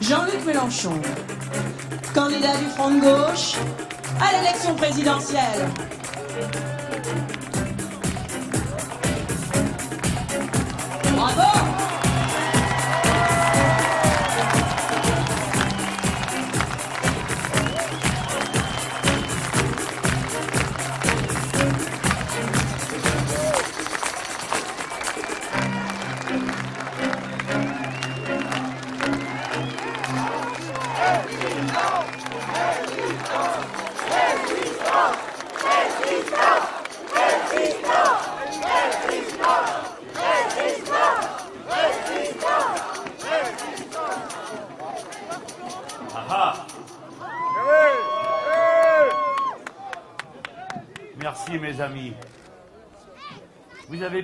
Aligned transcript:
Jean-Luc 0.00 0.44
Mélenchon, 0.46 1.00
candidat 2.14 2.56
du 2.56 2.66
Front 2.76 2.90
de 2.90 3.00
gauche 3.00 3.54
à 4.20 4.36
l'élection 4.36 4.74
présidentielle. 4.74 5.68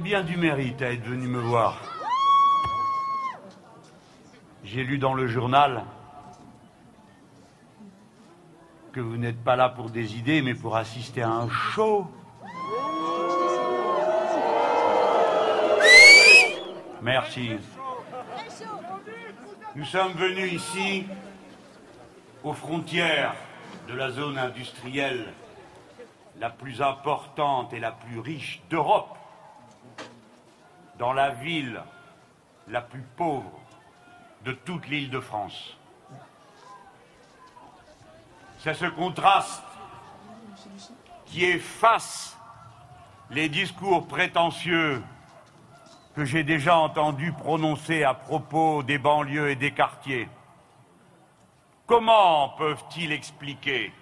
Bien 0.09 0.23
du 0.23 0.39
mérite 0.39 0.81
à 0.81 0.91
être 0.91 1.05
venus 1.05 1.29
me 1.29 1.39
voir. 1.39 1.83
J'ai 4.65 4.83
lu 4.83 4.97
dans 4.97 5.13
le 5.13 5.27
journal 5.27 5.85
que 8.91 9.01
vous 9.01 9.19
n'êtes 9.19 9.45
pas 9.45 9.55
là 9.55 9.69
pour 9.69 9.91
des 9.91 10.17
idées, 10.17 10.41
mais 10.41 10.55
pour 10.55 10.79
assister 10.79 11.21
à 11.21 11.29
un 11.29 11.51
show. 11.51 12.11
Merci. 17.03 17.59
Nous 19.77 19.85
sommes 19.85 20.13
venus 20.13 20.55
ici, 20.55 21.05
aux 22.43 22.55
frontières 22.55 23.35
de 23.89 23.93
la 23.93 24.11
zone 24.11 24.39
industrielle 24.39 25.35
la 26.41 26.49
plus 26.49 26.81
importante 26.81 27.75
et 27.75 27.79
la 27.79 27.93
plus 27.93 28.21
riche 28.21 28.63
d'Europe, 28.71 29.18
dans 30.99 31.13
la 31.13 31.31
ville 31.31 31.81
la 32.67 32.81
plus 32.81 33.05
pauvre 33.17 33.61
de 34.45 34.53
toute 34.53 34.89
l'île 34.89 35.11
de 35.11 35.21
France. 35.21 35.77
C'est 38.59 38.75
ce 38.75 38.87
contraste 38.87 39.63
qui 41.27 41.45
efface 41.45 42.37
les 43.31 43.49
discours 43.49 44.07
prétentieux 44.09 45.03
que 46.17 46.25
j'ai 46.25 46.43
déjà 46.43 46.77
entendus 46.77 47.33
prononcer 47.33 48.03
à 48.03 48.15
propos 48.15 48.83
des 48.83 48.99
banlieues 48.99 49.51
et 49.51 49.57
des 49.57 49.73
quartiers. 49.73 50.29
Comment 51.87 52.51
peuvent-ils 52.51 53.13
expliquer 53.13 53.93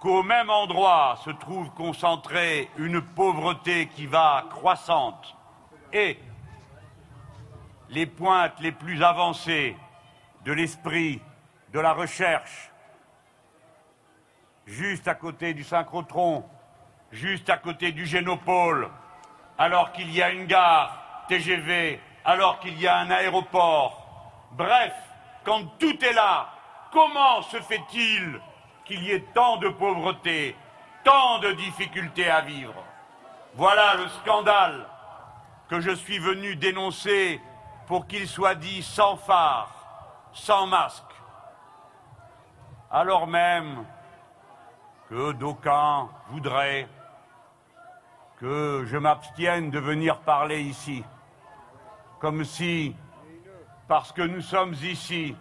qu'au 0.00 0.22
même 0.22 0.48
endroit 0.48 1.18
se 1.24 1.30
trouve 1.30 1.70
concentrée 1.72 2.70
une 2.78 3.02
pauvreté 3.02 3.88
qui 3.88 4.06
va 4.06 4.44
croissante 4.48 5.37
et 5.92 6.18
les 7.90 8.06
pointes 8.06 8.58
les 8.60 8.72
plus 8.72 9.02
avancées 9.02 9.76
de 10.44 10.52
l'esprit, 10.52 11.20
de 11.72 11.80
la 11.80 11.92
recherche, 11.92 12.70
juste 14.66 15.08
à 15.08 15.14
côté 15.14 15.54
du 15.54 15.64
synchrotron, 15.64 16.44
juste 17.10 17.48
à 17.50 17.56
côté 17.56 17.92
du 17.92 18.06
génopôle, 18.06 18.90
alors 19.56 19.92
qu'il 19.92 20.10
y 20.12 20.22
a 20.22 20.30
une 20.30 20.46
gare 20.46 21.24
TGV, 21.28 22.00
alors 22.24 22.60
qu'il 22.60 22.78
y 22.80 22.86
a 22.86 22.98
un 22.98 23.10
aéroport. 23.10 24.04
Bref, 24.52 24.92
quand 25.44 25.64
tout 25.78 26.04
est 26.04 26.12
là, 26.12 26.50
comment 26.92 27.42
se 27.42 27.58
fait-il 27.60 28.40
qu'il 28.84 29.02
y 29.02 29.12
ait 29.12 29.24
tant 29.34 29.56
de 29.56 29.68
pauvreté, 29.68 30.56
tant 31.04 31.38
de 31.38 31.52
difficultés 31.52 32.30
à 32.30 32.42
vivre? 32.42 32.84
Voilà 33.54 33.94
le 33.96 34.08
scandale 34.08 34.86
que 35.68 35.80
je 35.80 35.90
suis 35.90 36.18
venu 36.18 36.56
dénoncer 36.56 37.40
pour 37.86 38.06
qu'il 38.06 38.26
soit 38.26 38.54
dit 38.54 38.82
sans 38.82 39.16
phare, 39.16 39.70
sans 40.32 40.66
masque, 40.66 41.04
alors 42.90 43.26
même 43.26 43.84
que 45.08 45.32
d'aucuns 45.32 46.08
voudraient 46.28 46.88
que 48.38 48.84
je 48.86 48.96
m'abstienne 48.96 49.70
de 49.70 49.78
venir 49.78 50.20
parler 50.20 50.60
ici, 50.60 51.04
comme 52.20 52.44
si, 52.44 52.94
parce 53.88 54.12
que 54.12 54.22
nous 54.22 54.42
sommes 54.42 54.74
ici, 54.74 55.36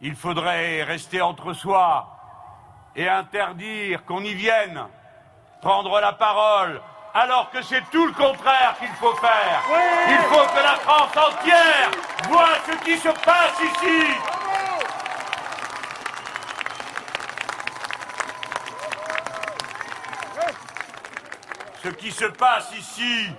il 0.00 0.14
faudrait 0.16 0.82
rester 0.82 1.20
entre 1.20 1.52
soi 1.52 2.16
et 2.96 3.08
interdire 3.08 4.04
qu'on 4.06 4.24
y 4.24 4.34
vienne 4.34 4.86
prendre 5.60 6.00
la 6.00 6.12
parole, 6.12 6.80
alors 7.14 7.50
que 7.50 7.62
c'est 7.62 7.82
tout 7.90 8.06
le 8.06 8.12
contraire 8.12 8.76
qu'il 8.78 8.94
faut 9.00 9.14
faire. 9.16 9.62
Il 10.08 10.18
faut 10.28 10.46
que 10.46 10.62
la 10.62 10.76
France 10.76 11.16
entière 11.16 11.90
voit 12.28 12.48
ce 12.66 12.84
qui 12.84 12.98
se 12.98 13.08
passe 13.08 13.60
ici. 13.60 14.06
Ce 21.82 21.88
qui 21.88 22.12
se 22.12 22.26
passe 22.26 22.70
ici, 22.76 23.30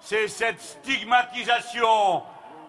c'est 0.00 0.28
cette 0.28 0.60
stigmatisation 0.60 2.22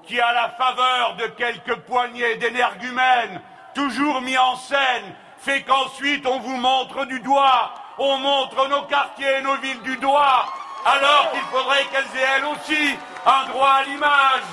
qui, 0.05 0.19
à 0.19 0.33
la 0.33 0.49
faveur 0.49 1.15
de 1.15 1.27
quelques 1.27 1.75
poignées 1.81 2.35
d'énergumènes, 2.35 3.41
toujours 3.73 4.21
mis 4.21 4.37
en 4.37 4.57
scène, 4.57 5.15
fait 5.37 5.63
qu'ensuite 5.63 6.27
on 6.27 6.39
vous 6.39 6.57
montre 6.57 7.05
du 7.05 7.21
doigt, 7.21 7.73
on 7.97 8.17
montre 8.17 8.67
nos 8.67 8.83
quartiers 8.83 9.37
et 9.37 9.41
nos 9.41 9.57
villes 9.57 9.81
du 9.81 9.97
doigt, 9.97 10.45
alors 10.85 11.31
qu'il 11.31 11.41
faudrait 11.41 11.85
qu'elles 11.85 12.19
aient 12.19 12.27
elles 12.37 12.45
aussi 12.45 12.97
un 13.25 13.45
droit 13.47 13.69
à 13.69 13.83
l'image, 13.83 14.43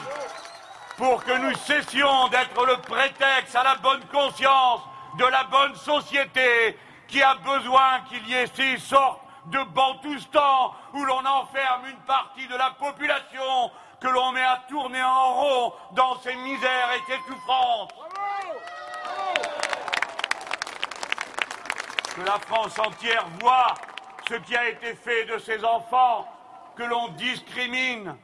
pour 0.96 1.24
que 1.24 1.32
nous 1.32 1.54
cessions 1.54 2.28
d'être 2.28 2.66
le 2.66 2.76
prétexte 2.76 3.56
à 3.56 3.62
la 3.62 3.76
bonne 3.76 4.04
conscience 4.12 4.80
de 5.18 5.24
la 5.24 5.44
bonne 5.44 5.74
société 5.74 6.78
qui 7.08 7.22
a 7.22 7.34
besoin 7.36 8.00
qu'il 8.08 8.26
y 8.28 8.34
ait 8.34 8.46
ces 8.54 8.78
sortes 8.78 9.20
de 9.46 9.62
bantoustans 9.74 10.74
où 10.92 11.04
l'on 11.04 11.24
enferme 11.24 11.86
une 11.88 12.00
partie 12.06 12.46
de 12.46 12.56
la 12.56 12.70
population 12.70 13.70
que 14.00 14.08
l'on 14.08 14.32
met 14.32 14.44
à 14.44 14.62
tourner 14.68 15.02
en 15.02 15.34
rond 15.34 15.72
dans 15.92 16.18
ses 16.20 16.34
misères 16.36 16.90
et 16.94 17.12
ses 17.12 17.18
souffrances. 17.26 17.90
La 22.26 22.38
France 22.38 22.78
entière 22.78 23.26
voit 23.40 23.74
ce 24.28 24.34
qui 24.34 24.54
a 24.54 24.68
été 24.68 24.94
fait 24.94 25.24
de 25.24 25.38
ses 25.38 25.64
enfants, 25.64 26.28
que 26.76 26.82
l'on 26.82 27.08
discrimine. 27.08 28.16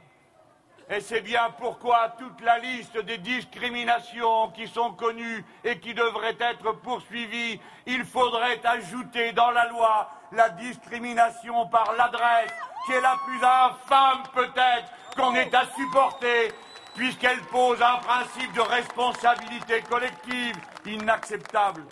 Et 0.88 1.00
c'est 1.00 1.22
bien 1.22 1.50
pourquoi 1.58 2.14
toute 2.18 2.40
la 2.42 2.58
liste 2.58 2.96
des 2.98 3.18
discriminations 3.18 4.50
qui 4.50 4.68
sont 4.68 4.92
connues 4.92 5.44
et 5.64 5.78
qui 5.80 5.94
devraient 5.94 6.36
être 6.38 6.72
poursuivies, 6.72 7.60
il 7.86 8.04
faudrait 8.04 8.60
ajouter 8.64 9.32
dans 9.32 9.50
la 9.50 9.66
loi 9.66 10.10
la 10.32 10.50
discrimination 10.50 11.66
par 11.66 11.92
l'adresse, 11.94 12.52
qui 12.84 12.92
est 12.92 13.00
la 13.00 13.16
plus 13.24 13.42
infâme 13.42 14.22
peut-être 14.34 14.92
qu'on 15.16 15.34
ait 15.34 15.54
à 15.54 15.64
supporter, 15.74 16.52
puisqu'elle 16.94 17.40
pose 17.46 17.80
un 17.82 17.96
principe 17.96 18.52
de 18.52 18.60
responsabilité 18.60 19.80
collective 19.82 20.56
inacceptable. 20.84 21.82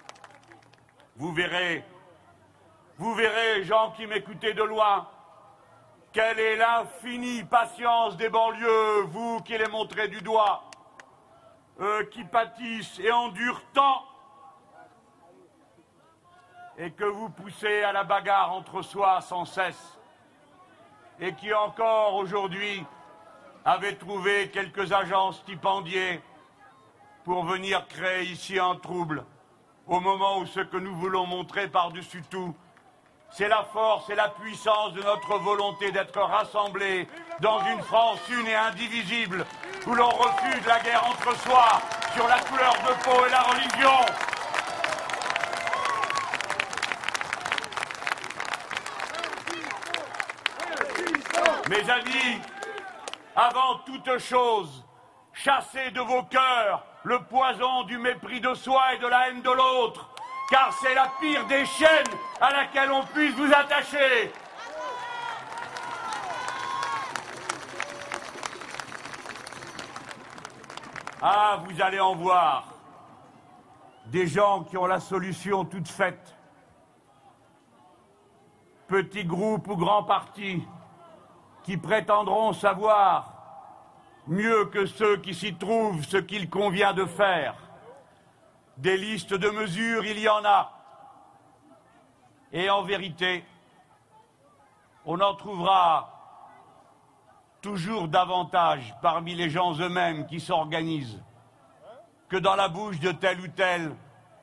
Vous 1.17 1.32
verrez, 1.32 1.84
vous 2.99 3.14
verrez, 3.14 3.64
gens 3.64 3.91
qui 3.93 4.06
m'écoutez 4.06 4.55
de 4.55 4.62
loin, 4.62 5.08
quelle 6.12 6.38
est 6.38 6.56
l'infinie 6.56 7.43
patience 7.43 8.17
des 8.17 8.29
banlieues, 8.29 9.02
vous 9.08 9.41
qui 9.43 9.58
les 9.58 9.67
montrez 9.67 10.08
du 10.08 10.20
doigt, 10.20 10.62
eux 11.81 12.08
qui 12.12 12.23
pâtissent 12.23 13.00
et 13.00 13.11
endurent 13.11 13.62
tant, 13.73 14.05
et 16.79 16.93
que 16.93 17.05
vous 17.05 17.31
poussez 17.31 17.82
à 17.82 17.93
la 17.93 18.05
bagarre 18.05 18.52
entre 18.52 18.82
soi 18.82 19.20
sans 19.20 19.44
cesse, 19.44 19.99
et 21.19 21.35
qui 21.35 21.52
encore 21.52 22.14
aujourd'hui 22.14 22.85
avaient 23.64 23.96
trouvé 23.96 24.50
quelques 24.50 24.93
agents 24.93 25.32
stipendiés 25.32 26.20
pour 27.25 27.44
venir 27.44 27.88
créer 27.88 28.25
ici 28.25 28.58
un 28.58 28.76
trouble, 28.76 29.25
au 29.87 29.99
moment 29.99 30.38
où 30.38 30.46
ce 30.46 30.61
que 30.61 30.76
nous 30.76 30.94
voulons 30.94 31.26
montrer 31.26 31.69
par-dessus 31.69 32.23
tout, 32.31 32.55
C'est 33.36 33.48
la 33.48 33.64
force 33.64 34.08
et 34.10 34.14
la 34.14 34.28
puissance 34.28 34.92
de 34.92 35.02
notre 35.02 35.38
volonté 35.38 35.90
d'être 35.90 36.20
rassemblés 36.20 37.08
dans 37.40 37.66
une 37.66 37.82
France 37.82 38.20
une 38.31 38.46
et 38.46 38.54
indivisible, 38.54 39.44
où 39.88 39.94
l'on 39.96 40.08
refuse 40.08 40.64
la 40.64 40.78
guerre 40.78 41.04
entre 41.04 41.36
soi 41.38 41.66
sur 42.14 42.28
la 42.28 42.38
couleur 42.38 42.72
de 42.75 43.02
peau 43.02 43.26
et 43.26 43.31
la 43.31 43.42
religion. 43.42 43.90
Mes 51.69 51.90
amis, 51.90 52.40
avant 53.34 53.78
toute 53.84 54.16
chose, 54.19 54.84
chassez 55.32 55.90
de 55.90 56.00
vos 56.00 56.22
cœurs 56.22 56.84
le 57.02 57.19
poison 57.25 57.82
du 57.82 57.98
mépris 57.98 58.40
de 58.40 58.54
soi 58.54 58.94
et 58.94 58.98
de 58.98 59.08
la 59.08 59.28
haine 59.28 59.42
de 59.42 59.50
l'autre, 59.50 60.13
car 60.50 60.73
c'est 60.81 60.94
la 60.94 61.11
pire 61.20 61.46
des 61.46 61.64
chaînes 61.67 62.14
à 62.41 62.50
laquelle 62.52 62.91
on 62.91 63.05
puisse 63.05 63.35
vous 63.35 63.52
attacher. 63.52 64.32
Ah, 71.23 71.58
vous 71.64 71.81
allez 71.81 72.00
en 72.00 72.14
voir 72.14 72.75
des 74.06 74.26
gens 74.26 74.64
qui 74.64 74.76
ont 74.76 74.87
la 74.87 75.00
solution 75.00 75.64
toute 75.64 75.88
faite. 75.88 76.37
Petits 78.88 79.25
groupes 79.25 79.67
ou 79.69 79.76
grands 79.76 80.05
partis 80.05 80.62
qui 81.62 81.79
prétendront 81.79 82.52
savoir 82.52 83.32
mieux 84.26 84.67
que 84.67 84.85
ceux 84.85 85.17
qui 85.17 85.35
s'y 85.35 85.55
trouvent 85.55 86.05
ce 86.05 86.19
qu'il 86.19 86.50
convient 86.50 86.93
de 86.93 87.06
faire. 87.06 87.55
Des 88.76 88.97
listes 88.97 89.35
de 89.35 89.49
mesures, 89.50 90.05
il 90.05 90.19
y 90.19 90.29
en 90.29 90.44
a. 90.44 90.73
Et 92.53 92.71
en 92.71 92.82
vérité, 92.82 93.44
on 95.05 95.21
en 95.21 95.35
trouvera 95.35 96.11
toujours 97.61 98.09
davantage 98.09 98.94
parmi 99.00 99.35
les 99.35 99.49
gens 99.49 99.79
eux-mêmes 99.79 100.26
qui 100.26 100.41
s'organisent 100.41 101.23
que 102.29 102.37
dans 102.37 102.56
la 102.56 102.69
bouche 102.69 103.00
de 103.00 103.12
tel 103.12 103.41
ou 103.41 103.49
tel 103.49 103.94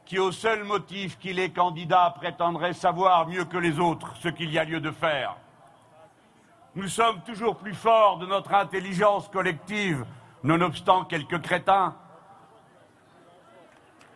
qui, 0.05 0.17
au 0.17 0.31
seul 0.31 0.63
motif 0.63 1.17
qu'il 1.19 1.39
est 1.39 1.51
candidat, 1.51 2.13
prétendrait 2.17 2.73
savoir 2.73 3.27
mieux 3.27 3.45
que 3.45 3.57
les 3.57 3.79
autres 3.79 4.15
ce 4.17 4.29
qu'il 4.29 4.51
y 4.51 4.59
a 4.59 4.63
lieu 4.63 4.79
de 4.79 4.91
faire. 4.91 5.35
Nous 6.75 6.87
sommes 6.87 7.21
toujours 7.21 7.57
plus 7.57 7.73
forts 7.73 8.17
de 8.17 8.25
notre 8.25 8.53
intelligence 8.53 9.27
collective, 9.29 10.05
nonobstant 10.43 11.05
quelques 11.05 11.41
crétins, 11.41 11.95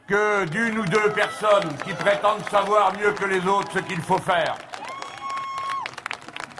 que 0.07 0.45
d'une 0.45 0.79
ou 0.79 0.85
deux 0.85 1.11
personnes 1.13 1.75
qui 1.83 1.93
prétendent 1.93 2.47
savoir 2.49 2.93
mieux 2.97 3.11
que 3.13 3.25
les 3.25 3.45
autres 3.47 3.71
ce 3.73 3.79
qu'il 3.79 4.01
faut 4.01 4.19
faire. 4.19 4.55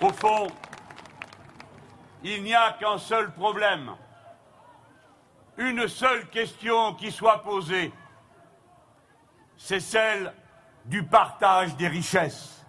Au 0.01 0.09
fond, 0.09 0.47
il 2.23 2.43
n'y 2.43 2.55
a 2.55 2.73
qu'un 2.73 2.97
seul 2.97 3.31
problème, 3.31 3.91
une 5.57 5.87
seule 5.87 6.27
question 6.29 6.95
qui 6.95 7.11
soit 7.11 7.43
posée, 7.43 7.93
c'est 9.57 9.79
celle 9.79 10.33
du 10.85 11.03
partage 11.03 11.75
des 11.75 11.87
richesses. 11.87 12.65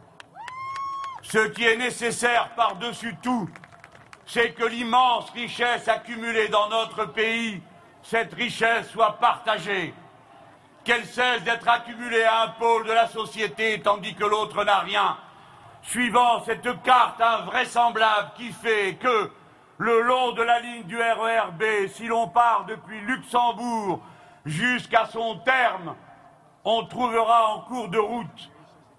Ce 1.22 1.48
qui 1.48 1.64
est 1.64 1.76
nécessaire 1.76 2.50
par-dessus 2.54 3.16
tout, 3.22 3.48
c'est 4.26 4.52
que 4.52 4.64
l'immense 4.64 5.30
richesse 5.30 5.88
accumulée 5.88 6.48
dans 6.48 6.68
notre 6.68 7.06
pays, 7.06 7.62
cette 8.02 8.34
richesse 8.34 8.90
soit 8.90 9.18
partagée, 9.18 9.94
qu'elle 10.86 11.04
cesse 11.04 11.42
d'être 11.42 11.68
accumulée 11.68 12.22
à 12.22 12.44
un 12.44 12.48
pôle 12.48 12.86
de 12.86 12.92
la 12.92 13.08
société 13.08 13.80
tandis 13.82 14.14
que 14.14 14.24
l'autre 14.24 14.64
n'a 14.64 14.78
rien, 14.78 15.18
suivant 15.82 16.44
cette 16.44 16.80
carte 16.84 17.20
invraisemblable 17.20 18.30
qui 18.36 18.52
fait 18.52 18.94
que 18.94 19.32
le 19.78 20.00
long 20.02 20.30
de 20.32 20.42
la 20.42 20.60
ligne 20.60 20.84
du 20.84 20.96
RERB, 20.96 21.88
si 21.88 22.06
l'on 22.06 22.28
part 22.28 22.66
depuis 22.66 23.00
Luxembourg 23.00 24.00
jusqu'à 24.44 25.06
son 25.06 25.38
terme, 25.40 25.96
on 26.64 26.84
trouvera 26.84 27.48
en 27.48 27.60
cours 27.62 27.88
de 27.88 27.98
route 27.98 28.50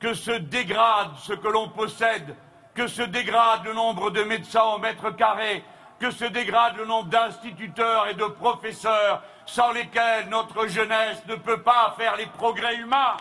que 0.02 0.14
se 0.14 0.32
dégrade 0.32 1.16
ce 1.16 1.34
que 1.34 1.48
l'on 1.48 1.70
possède, 1.70 2.36
que 2.76 2.88
se 2.88 3.02
dégrade 3.02 3.64
le 3.64 3.74
nombre 3.74 4.12
de 4.12 4.24
médecins 4.24 4.76
au 4.76 4.78
mètre 4.78 5.10
carré, 5.12 5.64
que 6.00 6.12
se 6.12 6.26
dégrade 6.26 6.76
le 6.76 6.86
nombre 6.86 7.10
d'instituteurs 7.10 8.10
et 8.10 8.14
de 8.14 8.26
professeurs 8.26 9.24
sans 9.48 9.72
lesquels 9.72 10.30
notre 10.30 10.68
jeunesse 10.68 11.26
ne 11.28 11.36
peut 11.36 11.64
pas 11.64 11.96
faire 11.98 12.16
les 12.16 12.28
progrès 12.28 12.76
humains 12.76 13.18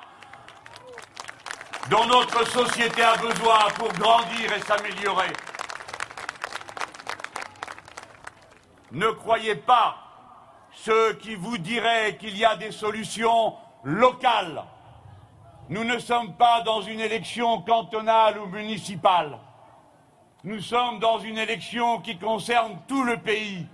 dont 1.88 2.04
notre 2.06 2.44
société 2.48 3.02
a 3.02 3.16
besoin 3.16 3.58
pour 3.76 3.88
grandir 3.92 4.52
et 4.52 4.60
s'améliorer. 4.60 5.32
Ne 8.90 9.08
croyez 9.10 9.54
pas 9.54 9.96
ceux 10.72 11.14
qui 11.14 11.36
vous 11.36 11.58
diraient 11.58 12.16
qu'il 12.16 12.36
y 12.36 12.44
a 12.44 12.56
des 12.56 12.72
solutions 12.72 13.54
locales. 13.84 14.64
Nous 15.68 15.84
ne 15.84 15.98
sommes 15.98 16.34
pas 16.36 16.60
dans 16.62 16.80
une 16.80 17.00
élection 17.00 17.62
cantonale 17.62 18.38
ou 18.38 18.46
municipale. 18.46 19.38
Nous 20.44 20.60
sommes 20.60 20.98
dans 20.98 21.18
une 21.18 21.38
élection 21.38 22.00
qui 22.00 22.18
concerne 22.18 22.78
tout 22.86 23.02
le 23.02 23.16
pays, 23.16 23.66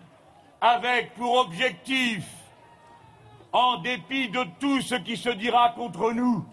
avec 0.60 1.14
pour 1.14 1.34
objectif, 1.36 2.24
en 3.52 3.76
dépit 3.78 4.28
de 4.28 4.44
tout 4.58 4.80
ce 4.80 4.94
qui 4.94 5.16
se 5.16 5.28
dira 5.28 5.70
contre 5.70 6.12
nous, 6.12 6.44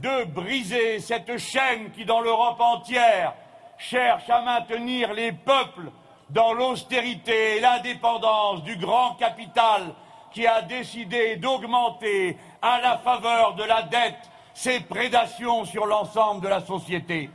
de 0.00 0.24
briser 0.24 1.00
cette 1.00 1.36
chaîne 1.38 1.90
qui, 1.92 2.04
dans 2.04 2.20
l'Europe 2.20 2.60
entière, 2.60 3.34
cherche 3.78 4.28
à 4.30 4.42
maintenir 4.42 5.12
les 5.12 5.32
peuples 5.32 5.90
dans 6.30 6.52
l'austérité 6.52 7.56
et 7.56 7.60
l'indépendance 7.60 8.62
du 8.62 8.76
grand 8.76 9.14
capital 9.14 9.94
qui 10.32 10.46
a 10.46 10.62
décidé 10.62 11.36
d'augmenter 11.36 12.36
à 12.60 12.80
la 12.80 12.98
faveur 12.98 13.54
de 13.54 13.64
la 13.64 13.82
dette 13.82 14.30
ses 14.54 14.80
prédations 14.80 15.64
sur 15.64 15.86
l'ensemble 15.86 16.42
de 16.42 16.48
la 16.48 16.60
société. 16.60 17.30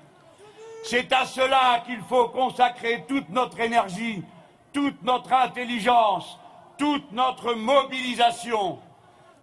C'est 0.84 1.12
à 1.14 1.26
cela 1.26 1.84
qu'il 1.86 2.02
faut 2.02 2.30
consacrer 2.30 3.06
toute 3.08 3.30
notre 3.30 3.60
énergie, 3.60 4.24
toute 4.74 5.02
notre 5.04 5.32
intelligence, 5.34 6.40
toute 6.82 7.12
notre 7.12 7.54
mobilisation, 7.54 8.80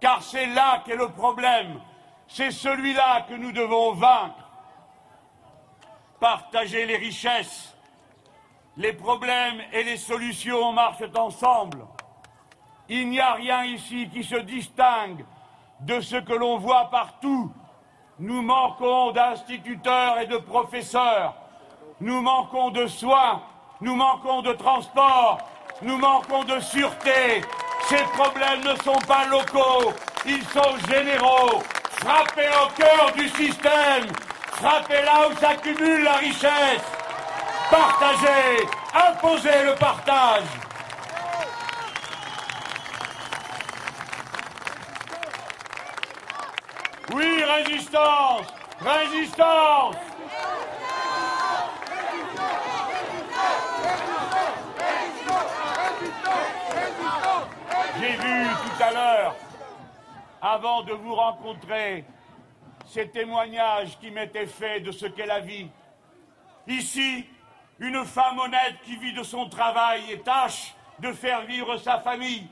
car 0.01 0.21
c'est 0.21 0.47
là 0.47 0.83
qu'est 0.85 0.97
le 0.97 1.07
problème, 1.07 1.79
c'est 2.27 2.51
celui-là 2.51 3.21
que 3.29 3.33
nous 3.33 3.53
devons 3.53 3.93
vaincre. 3.93 4.49
Partager 6.19 6.85
les 6.85 6.97
richesses, 6.97 7.73
les 8.75 8.91
problèmes 8.91 9.61
et 9.71 9.83
les 9.83 9.95
solutions 9.95 10.73
marchent 10.73 11.15
ensemble. 11.15 11.85
Il 12.89 13.09
n'y 13.09 13.21
a 13.21 13.35
rien 13.35 13.63
ici 13.63 14.09
qui 14.09 14.25
se 14.25 14.35
distingue 14.35 15.23
de 15.79 16.01
ce 16.01 16.17
que 16.17 16.33
l'on 16.33 16.57
voit 16.57 16.89
partout. 16.89 17.53
Nous 18.19 18.41
manquons 18.41 19.11
d'instituteurs 19.11 20.19
et 20.19 20.27
de 20.27 20.39
professeurs. 20.39 21.35
Nous 22.01 22.21
manquons 22.21 22.69
de 22.71 22.85
soins. 22.85 23.41
Nous 23.79 23.95
manquons 23.95 24.41
de 24.41 24.51
transport. 24.51 25.37
Nous 25.81 25.97
manquons 25.97 26.43
de 26.43 26.59
sûreté. 26.59 27.41
Ces 27.87 28.03
problèmes 28.17 28.63
ne 28.63 28.75
sont 28.83 28.99
pas 29.07 29.25
locaux. 29.27 29.93
Ils 30.25 30.43
sont 30.49 30.75
généraux. 30.89 31.63
Frappez 32.01 32.49
au 32.49 32.67
cœur 32.75 33.11
du 33.15 33.29
système. 33.29 34.07
Frappez 34.53 35.01
là 35.03 35.29
où 35.29 35.37
s'accumule 35.39 36.03
la 36.03 36.17
richesse. 36.17 36.83
Partagez, 37.71 38.67
imposez 38.93 39.63
le 39.63 39.75
partage. 39.75 40.43
Oui, 47.13 47.43
résistance, 47.43 48.47
résistance. 48.81 49.95
J'ai 57.99 58.11
vu 58.11 58.47
tout 58.63 58.78
avant 60.41 60.83
de 60.83 60.93
vous 60.93 61.13
rencontrer, 61.15 62.05
ces 62.85 63.09
témoignages 63.09 63.99
qui 63.99 64.09
m'étaient 64.09 64.47
faits 64.47 64.83
de 64.83 64.91
ce 64.91 65.05
qu'est 65.05 65.25
la 65.25 65.41
vie. 65.41 65.69
Ici, 66.67 67.25
une 67.79 68.03
femme 68.05 68.39
honnête 68.39 68.75
qui 68.83 68.95
vit 68.97 69.13
de 69.13 69.23
son 69.23 69.47
travail 69.47 70.11
et 70.11 70.19
tâche 70.19 70.73
de 70.99 71.11
faire 71.13 71.45
vivre 71.45 71.77
sa 71.77 71.99
famille, 71.99 72.47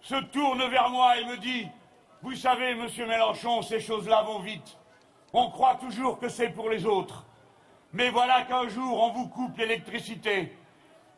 se 0.00 0.14
tourne 0.14 0.66
vers 0.68 0.88
moi 0.88 1.18
et 1.18 1.24
me 1.24 1.36
dit 1.36 1.68
Vous 2.22 2.34
savez, 2.34 2.74
monsieur 2.74 3.06
Mélenchon, 3.06 3.62
ces 3.62 3.80
choses-là 3.80 4.22
vont 4.22 4.40
vite. 4.40 4.76
On 5.32 5.50
croit 5.50 5.76
toujours 5.76 6.18
que 6.18 6.28
c'est 6.28 6.50
pour 6.50 6.70
les 6.70 6.86
autres. 6.86 7.24
Mais 7.92 8.10
voilà 8.10 8.42
qu'un 8.42 8.68
jour 8.68 9.02
on 9.02 9.12
vous 9.12 9.28
coupe 9.28 9.58
l'électricité 9.58 10.56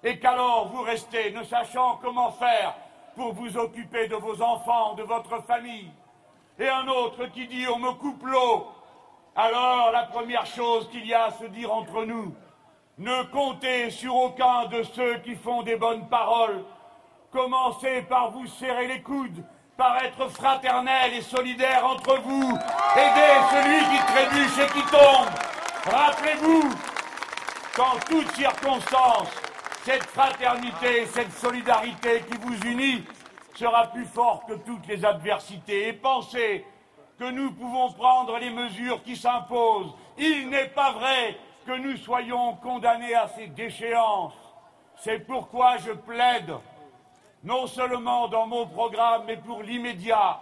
et 0.03 0.19
qu'alors 0.19 0.69
vous 0.69 0.83
restez 0.83 1.31
ne 1.31 1.45
sachant 1.45 1.99
comment 2.03 2.33
faire 2.33 2.75
pour 3.15 3.33
vous 3.35 3.57
occuper 3.57 4.09
de 4.09 4.17
vos 4.17 4.41
enfants, 4.43 4.95
de 4.95 5.03
votre 5.03 5.43
famille. 5.45 5.91
Et 6.59 6.69
un 6.69 6.87
autre 6.89 7.27
qui 7.27 7.47
dit 7.47 7.67
on 7.69 7.79
me 7.79 7.93
coupe 7.93 8.25
l'eau 8.25 8.69
Alors, 9.35 9.91
la 9.93 10.05
première 10.05 10.47
chose 10.47 10.89
qu'il 10.91 11.07
y 11.07 11.15
a 11.15 11.25
à 11.25 11.31
se 11.31 11.47
dire 11.47 11.73
entre 11.73 12.05
nous, 12.05 12.35
ne 12.99 13.23
comptez 13.25 13.91
sur 13.91 14.15
aucun 14.15 14.67
de 14.67 14.83
ceux 14.83 15.19
qui 15.19 15.35
font 15.35 15.63
des 15.63 15.77
bonnes 15.77 16.09
paroles. 16.09 16.65
Commencez 17.33 18.03
par 18.03 18.31
vous 18.31 18.47
serrer 18.47 18.87
les 18.87 19.01
coudes, 19.01 19.43
par 19.77 19.97
être 20.05 20.29
fraternel 20.29 21.15
et 21.15 21.23
solidaire 21.23 21.87
entre 21.87 22.19
vous. 22.21 22.59
Aidez 22.95 23.41
celui 23.51 23.79
qui 23.91 24.05
trébuche 24.13 24.59
et 24.59 24.73
qui 24.73 24.87
tombe. 24.91 25.29
Rappelez-vous 25.91 26.71
qu'en 27.75 27.97
toutes 28.09 28.31
circonstances, 28.37 29.42
cette 29.85 30.05
fraternité, 30.05 31.07
cette 31.07 31.33
solidarité 31.33 32.23
qui 32.31 32.37
vous 32.39 32.57
unit 32.69 33.05
sera 33.55 33.89
plus 33.89 34.05
forte 34.05 34.49
que 34.49 34.55
toutes 34.55 34.87
les 34.87 35.05
adversités. 35.05 35.89
Et 35.89 35.93
pensez 35.93 36.65
que 37.19 37.31
nous 37.31 37.53
pouvons 37.53 37.93
prendre 37.93 38.39
les 38.39 38.51
mesures 38.51 39.03
qui 39.03 39.17
s'imposent. 39.17 39.93
Il 40.19 40.51
n'est 40.51 40.69
pas 40.69 40.93
vrai 40.93 41.37
que 41.67 41.73
nous 41.73 41.97
soyons 41.97 42.55
condamnés 42.57 43.15
à 43.15 43.29
ces 43.29 43.49
déchéances. 43.49 44.35
C'est 44.97 45.21
pourquoi 45.21 45.79
je 45.79 45.93
plaide, 45.93 46.55
non 47.43 47.67
seulement 47.67 48.29
dans 48.29 48.47
mon 48.47 48.67
programme, 48.67 49.25
mais 49.27 49.37
pour 49.37 49.63
l'immédiat, 49.63 50.41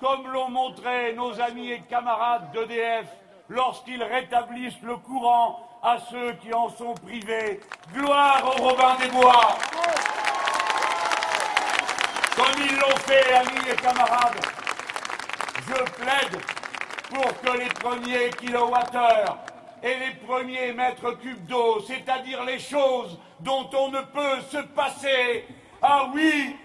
comme 0.00 0.28
l'ont 0.28 0.50
montré 0.50 1.12
nos 1.14 1.40
amis 1.40 1.72
et 1.72 1.80
camarades 1.80 2.52
d'EDF 2.52 3.06
lorsqu'ils 3.48 4.02
rétablissent 4.02 4.82
le 4.82 4.96
courant 4.96 5.65
à 5.86 5.98
ceux 6.10 6.32
qui 6.42 6.52
en 6.52 6.68
sont 6.68 6.94
privés. 6.94 7.60
Gloire 7.94 8.42
aux 8.44 8.60
Robin 8.60 8.96
des 9.00 9.08
Bois 9.08 9.56
Comme 12.34 12.60
ils 12.60 12.76
l'ont 12.76 12.96
fait, 13.06 13.32
amis 13.32 13.70
et 13.70 13.76
camarades, 13.76 14.40
je 15.68 15.84
plaide 15.92 16.42
pour 17.08 17.40
que 17.40 17.58
les 17.58 17.68
premiers 17.68 18.30
kilowattheures 18.30 19.38
et 19.80 19.94
les 19.94 20.14
premiers 20.26 20.72
mètres 20.72 21.12
cubes 21.20 21.46
d'eau, 21.46 21.80
c'est-à-dire 21.86 22.42
les 22.44 22.58
choses 22.58 23.16
dont 23.38 23.70
on 23.72 23.90
ne 23.90 24.00
peut 24.00 24.40
se 24.50 24.58
passer. 24.58 25.44
Ah 25.80 26.10
oui, 26.12 26.56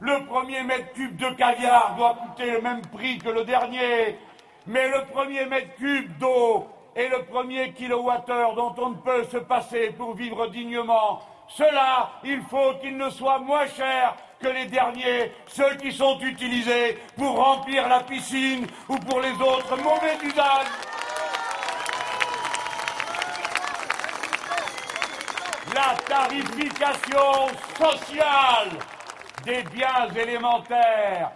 le 0.00 0.26
premier 0.26 0.64
mètre 0.64 0.92
cube 0.94 1.16
de 1.16 1.28
caviar 1.36 1.94
doit 1.96 2.14
coûter 2.14 2.50
le 2.50 2.60
même 2.60 2.82
prix 2.86 3.18
que 3.18 3.28
le 3.28 3.44
dernier, 3.44 4.18
mais 4.66 4.88
le 4.88 5.04
premier 5.12 5.46
mètre 5.46 5.76
cube 5.76 6.18
d'eau 6.18 6.73
et 6.96 7.08
le 7.08 7.24
premier 7.24 7.72
kilowattheure 7.72 8.54
dont 8.54 8.74
on 8.78 8.90
ne 8.90 8.96
peut 8.96 9.24
se 9.24 9.38
passer 9.38 9.90
pour 9.90 10.14
vivre 10.14 10.46
dignement, 10.48 11.22
cela, 11.48 12.10
il 12.24 12.40
faut 12.42 12.74
qu'il 12.80 12.96
ne 12.96 13.10
soit 13.10 13.38
moins 13.38 13.66
cher 13.66 14.16
que 14.40 14.48
les 14.48 14.66
derniers, 14.66 15.32
ceux 15.46 15.74
qui 15.76 15.92
sont 15.92 16.18
utilisés 16.20 16.98
pour 17.16 17.36
remplir 17.36 17.88
la 17.88 18.00
piscine 18.00 18.66
ou 18.88 18.96
pour 18.96 19.20
les 19.20 19.32
autres 19.32 19.76
mauvais 19.76 20.16
usages. 20.22 20.66
La 25.74 25.96
tarification 26.06 27.48
sociale 27.76 28.70
des 29.44 29.62
biens 29.64 30.08
élémentaires 30.14 31.32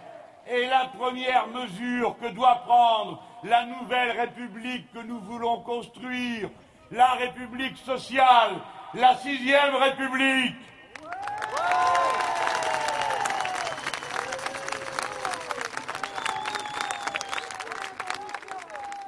est 0.47 0.67
la 0.67 0.89
première 0.97 1.47
mesure 1.47 2.15
que 2.21 2.29
doit 2.29 2.63
prendre 2.65 3.21
la 3.43 3.65
nouvelle 3.65 4.19
République 4.19 4.91
que 4.91 4.99
nous 4.99 5.19
voulons 5.19 5.61
construire, 5.61 6.49
la 6.91 7.13
République 7.13 7.77
sociale, 7.77 8.55
la 8.93 9.15
sixième 9.15 9.75
République. 9.75 10.55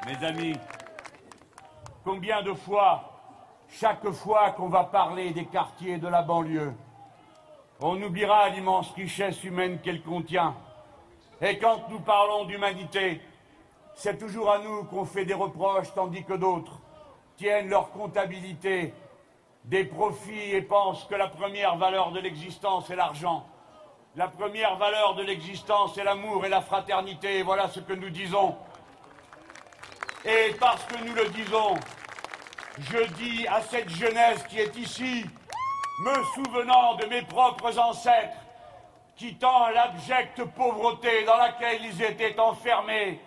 Mes 0.07 0.25
amis, 0.25 0.57
combien 2.03 2.41
de 2.41 2.53
fois, 2.53 3.19
chaque 3.69 4.09
fois 4.11 4.51
qu'on 4.51 4.69
va 4.69 4.83
parler 4.85 5.31
des 5.31 5.45
quartiers 5.45 5.97
de 5.97 6.07
la 6.07 6.21
banlieue, 6.21 6.73
on 7.79 8.01
oubliera 8.01 8.50
l'immense 8.50 8.91
richesse 8.93 9.43
humaine 9.43 9.79
qu'elle 9.81 10.01
contient. 10.01 10.55
Et 11.41 11.57
quand 11.57 11.89
nous 11.89 12.00
parlons 12.00 12.45
d'humanité, 12.45 13.21
c'est 13.95 14.17
toujours 14.17 14.51
à 14.51 14.60
nous 14.60 14.83
qu'on 14.86 15.05
fait 15.05 15.25
des 15.25 15.33
reproches, 15.33 15.93
tandis 15.93 16.24
que 16.24 16.33
d'autres 16.33 16.79
tiennent 17.38 17.69
leur 17.69 17.91
comptabilité 17.91 18.93
des 19.65 19.83
profits 19.83 20.51
et 20.51 20.62
pensent 20.62 21.05
que 21.05 21.15
la 21.15 21.27
première 21.27 21.75
valeur 21.77 22.12
de 22.12 22.19
l'existence 22.19 22.89
est 22.89 22.95
l'argent. 22.95 23.45
La 24.15 24.27
première 24.27 24.75
valeur 24.75 25.15
de 25.15 25.24
l'existence 25.24 25.98
est 25.98 26.03
l'amour 26.03 26.45
et 26.45 26.50
la 26.50 26.62
fraternité. 26.62 27.43
voilà 27.43 27.69
ce 27.69 27.79
que 27.79 27.93
nous 27.93 28.10
disons. 28.10 28.55
Et 30.25 30.53
parce 30.60 30.83
que 30.86 31.03
nous 31.03 31.13
le 31.13 31.29
disons, 31.29 31.75
je 32.79 33.03
dis 33.13 33.48
à 33.48 33.62
cette 33.62 33.89
jeunesse 33.89 34.43
qui 34.50 34.60
est 34.60 34.75
ici, 34.75 35.25
me 36.03 36.24
souvenant 36.36 36.95
de 36.95 37.05
mes 37.05 37.21
propres 37.24 37.77
ancêtres, 37.79 38.38
quittant 39.15 39.69
l'abjecte 39.69 40.43
pauvreté 40.43 41.24
dans 41.25 41.38
laquelle 41.38 41.86
ils 41.86 42.01
étaient 42.03 42.39
enfermés, 42.39 43.19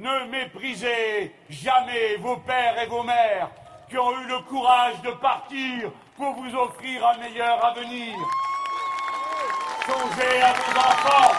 ne 0.00 0.30
méprisez 0.30 1.34
jamais 1.50 2.16
vos 2.16 2.36
pères 2.38 2.80
et 2.82 2.86
vos 2.86 3.02
mères 3.02 3.50
qui 3.88 3.98
ont 3.98 4.12
eu 4.12 4.26
le 4.28 4.38
courage 4.48 5.00
de 5.02 5.10
partir 5.10 5.90
pour 6.16 6.32
vous 6.34 6.54
offrir 6.54 7.06
un 7.06 7.18
meilleur 7.18 7.62
avenir. 7.64 8.16
Songez 9.84 10.40
à 10.40 10.52
vos 10.54 10.78
enfants 10.78 11.34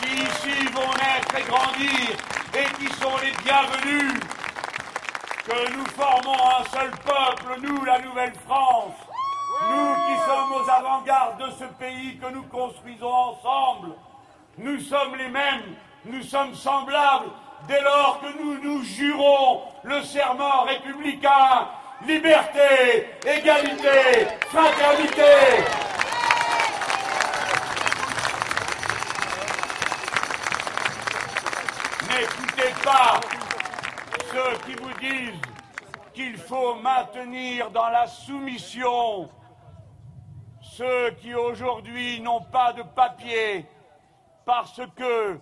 qui 0.00 0.12
ici 0.14 0.66
vont 0.66 0.92
naître 0.92 1.34
et 1.36 1.42
grandir 1.42 2.16
et 2.54 2.72
qui 2.76 2.86
sont 2.94 3.16
les 3.22 3.32
bienvenus. 3.42 4.20
Que 5.44 5.72
nous 5.76 5.86
formons 5.86 6.38
un 6.60 6.64
seul 6.76 6.90
peuple, 6.90 7.60
nous, 7.62 7.84
la 7.84 8.00
Nouvelle-France. 8.00 8.94
Nous 9.70 9.94
qui 10.06 10.22
sommes 10.24 10.52
aux 10.52 10.70
avant-gardes 10.70 11.38
de 11.38 11.50
ce 11.52 11.64
pays 11.64 12.18
que 12.18 12.30
nous 12.32 12.42
construisons 12.44 13.12
ensemble. 13.12 13.94
Nous 14.58 14.80
sommes 14.80 15.16
les 15.16 15.28
mêmes, 15.28 15.76
nous 16.04 16.22
sommes 16.22 16.54
semblables 16.54 17.30
dès 17.66 17.80
lors 17.80 18.20
que 18.20 18.42
nous 18.42 18.60
nous 18.62 18.82
jurons 18.82 19.62
le 19.82 20.02
serment 20.02 20.62
républicain, 20.62 21.68
liberté, 22.06 23.06
égalité, 23.24 24.26
fraternité. 24.48 25.22
N'écoutez 32.10 32.74
pas 32.84 33.20
ceux 34.32 34.58
qui 34.66 34.74
vous 34.80 34.92
disent 35.00 35.40
qu'il 36.14 36.36
faut 36.36 36.74
maintenir 36.76 37.70
dans 37.70 37.88
la 37.88 38.06
soumission 38.06 39.28
ceux 40.62 41.10
qui 41.22 41.34
aujourd'hui 41.34 42.20
n'ont 42.20 42.42
pas 42.42 42.72
de 42.72 42.82
papier 42.82 43.66
parce 44.44 44.80
que 44.96 45.38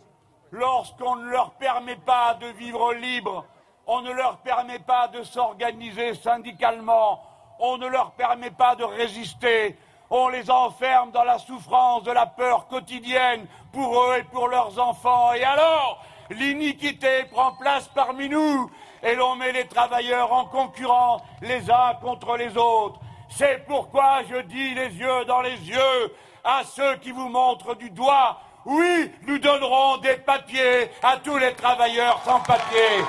lorsqu'on 0.54 1.16
ne 1.16 1.28
leur 1.28 1.50
permet 1.52 1.96
pas 1.96 2.34
de 2.34 2.46
vivre 2.46 2.94
libre, 2.94 3.44
on 3.86 4.02
ne 4.02 4.12
leur 4.12 4.38
permet 4.38 4.78
pas 4.78 5.08
de 5.08 5.22
s'organiser 5.24 6.14
syndicalement, 6.14 7.22
on 7.58 7.76
ne 7.76 7.88
leur 7.88 8.12
permet 8.12 8.52
pas 8.52 8.76
de 8.76 8.84
résister, 8.84 9.76
on 10.10 10.28
les 10.28 10.50
enferme 10.50 11.10
dans 11.10 11.24
la 11.24 11.38
souffrance 11.38 12.04
de 12.04 12.12
la 12.12 12.26
peur 12.26 12.68
quotidienne 12.68 13.46
pour 13.72 14.00
eux 14.04 14.18
et 14.18 14.22
pour 14.22 14.46
leurs 14.48 14.78
enfants. 14.78 15.32
Et 15.32 15.42
alors, 15.42 16.00
l'iniquité 16.30 17.24
prend 17.32 17.52
place 17.56 17.88
parmi 17.88 18.28
nous 18.28 18.70
et 19.02 19.16
l'on 19.16 19.34
met 19.34 19.50
les 19.50 19.66
travailleurs 19.66 20.32
en 20.32 20.44
concurrence 20.44 21.22
les 21.42 21.68
uns 21.68 21.94
contre 22.00 22.36
les 22.36 22.56
autres. 22.56 23.00
C'est 23.28 23.66
pourquoi 23.66 24.22
je 24.30 24.36
dis 24.42 24.74
les 24.74 24.94
yeux 24.94 25.24
dans 25.24 25.40
les 25.40 25.58
yeux 25.68 26.14
à 26.44 26.62
ceux 26.62 26.96
qui 26.96 27.10
vous 27.10 27.28
montrent 27.28 27.74
du 27.74 27.90
doigt 27.90 28.38
oui, 28.66 29.12
nous 29.26 29.38
donnerons 29.38 29.98
des 29.98 30.16
papiers 30.16 30.90
à 31.02 31.18
tous 31.18 31.36
les 31.36 31.52
travailleurs 31.54 32.20
sans 32.24 32.40
papiers. 32.40 33.04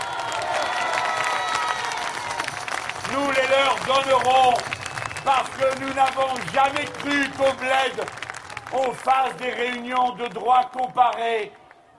Nous 3.13 3.31
les 3.31 3.47
leur 3.47 3.75
donnerons 3.85 4.53
parce 5.23 5.49
que 5.51 5.79
nous 5.79 5.93
n'avons 5.93 6.35
jamais 6.53 6.85
cru 6.85 7.29
qu'au 7.31 7.53
bled, 7.53 8.05
on 8.73 8.91
fasse 8.91 9.35
des 9.37 9.49
réunions 9.49 10.11
de 10.11 10.27
droit 10.27 10.69
comparé 10.71 11.51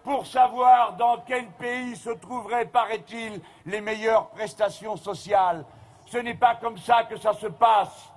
pour 0.05 0.27
savoir 0.27 0.93
dans 0.93 1.19
quel 1.27 1.47
pays 1.53 1.97
se 1.97 2.11
trouveraient, 2.11 2.67
paraît-il, 2.67 3.41
les 3.65 3.81
meilleures 3.81 4.29
prestations 4.29 4.97
sociales. 4.97 5.65
Ce 6.07 6.19
n'est 6.19 6.35
pas 6.35 6.57
comme 6.57 6.79
ça 6.79 7.05
que 7.05 7.19
ça 7.19 7.33
se 7.33 7.47
passe. 7.47 8.11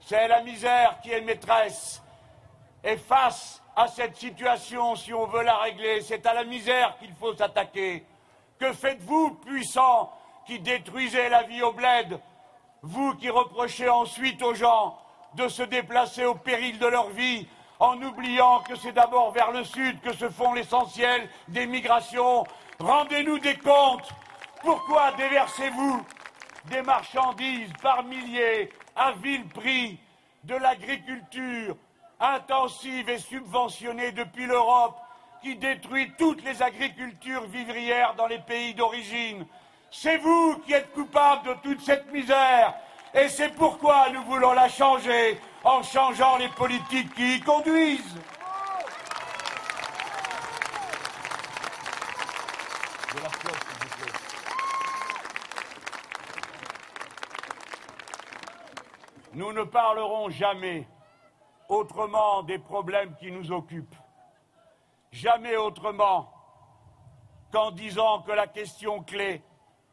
C'est 0.00 0.28
la 0.28 0.42
misère 0.42 0.98
qui 1.02 1.10
est 1.10 1.22
maîtresse. 1.22 2.02
Et 2.84 2.98
face 2.98 3.62
à 3.76 3.88
cette 3.88 4.16
situation 4.16 4.96
si 4.96 5.12
on 5.12 5.26
veut 5.26 5.42
la 5.42 5.56
régler. 5.56 6.00
C'est 6.02 6.26
à 6.26 6.34
la 6.34 6.44
misère 6.44 6.96
qu'il 6.98 7.12
faut 7.14 7.34
s'attaquer. 7.34 8.04
Que 8.58 8.72
faites-vous, 8.72 9.34
puissants, 9.44 10.12
qui 10.46 10.60
détruisez 10.60 11.28
la 11.28 11.42
vie 11.42 11.62
au 11.62 11.72
bled 11.72 12.20
Vous 12.82 13.14
qui 13.14 13.30
reprochez 13.30 13.88
ensuite 13.88 14.42
aux 14.42 14.54
gens 14.54 14.98
de 15.34 15.48
se 15.48 15.62
déplacer 15.62 16.24
au 16.24 16.34
péril 16.34 16.78
de 16.78 16.86
leur 16.86 17.08
vie 17.10 17.46
en 17.80 18.00
oubliant 18.00 18.60
que 18.60 18.76
c'est 18.76 18.92
d'abord 18.92 19.32
vers 19.32 19.50
le 19.50 19.64
sud 19.64 20.00
que 20.00 20.14
se 20.14 20.28
font 20.28 20.54
l'essentiel 20.54 21.28
des 21.48 21.66
migrations? 21.66 22.44
Rendez-nous 22.78 23.38
des 23.38 23.56
comptes 23.56 24.08
Pourquoi 24.62 25.12
déversez-vous 25.12 26.04
des 26.66 26.82
marchandises 26.82 27.72
par 27.82 28.04
milliers 28.04 28.70
à 28.96 29.12
vil 29.12 29.46
prix 29.48 29.98
de 30.44 30.54
l'agriculture 30.54 31.76
intensive 32.20 33.08
et 33.08 33.18
subventionnée 33.18 34.12
depuis 34.12 34.46
l'Europe 34.46 34.96
qui 35.42 35.56
détruit 35.56 36.12
toutes 36.18 36.42
les 36.42 36.62
agricultures 36.62 37.46
vivrières 37.46 38.14
dans 38.14 38.26
les 38.26 38.38
pays 38.38 38.74
d'origine. 38.74 39.46
C'est 39.90 40.16
vous 40.18 40.58
qui 40.66 40.72
êtes 40.72 40.92
coupable 40.92 41.48
de 41.48 41.54
toute 41.62 41.80
cette 41.80 42.10
misère 42.12 42.74
et 43.12 43.28
c'est 43.28 43.50
pourquoi 43.50 44.08
nous 44.10 44.22
voulons 44.24 44.52
la 44.52 44.68
changer 44.68 45.40
en 45.62 45.82
changeant 45.82 46.36
les 46.36 46.48
politiques 46.48 47.14
qui 47.14 47.36
y 47.36 47.40
conduisent. 47.40 48.16
Nous 59.34 59.52
ne 59.52 59.64
parlerons 59.64 60.30
jamais 60.30 60.86
autrement 61.68 62.42
des 62.42 62.58
problèmes 62.58 63.14
qui 63.16 63.30
nous 63.30 63.52
occupent. 63.52 63.96
Jamais 65.10 65.56
autrement 65.56 66.32
qu'en 67.52 67.70
disant 67.70 68.22
que 68.22 68.32
la 68.32 68.46
question 68.46 69.02
clé 69.02 69.42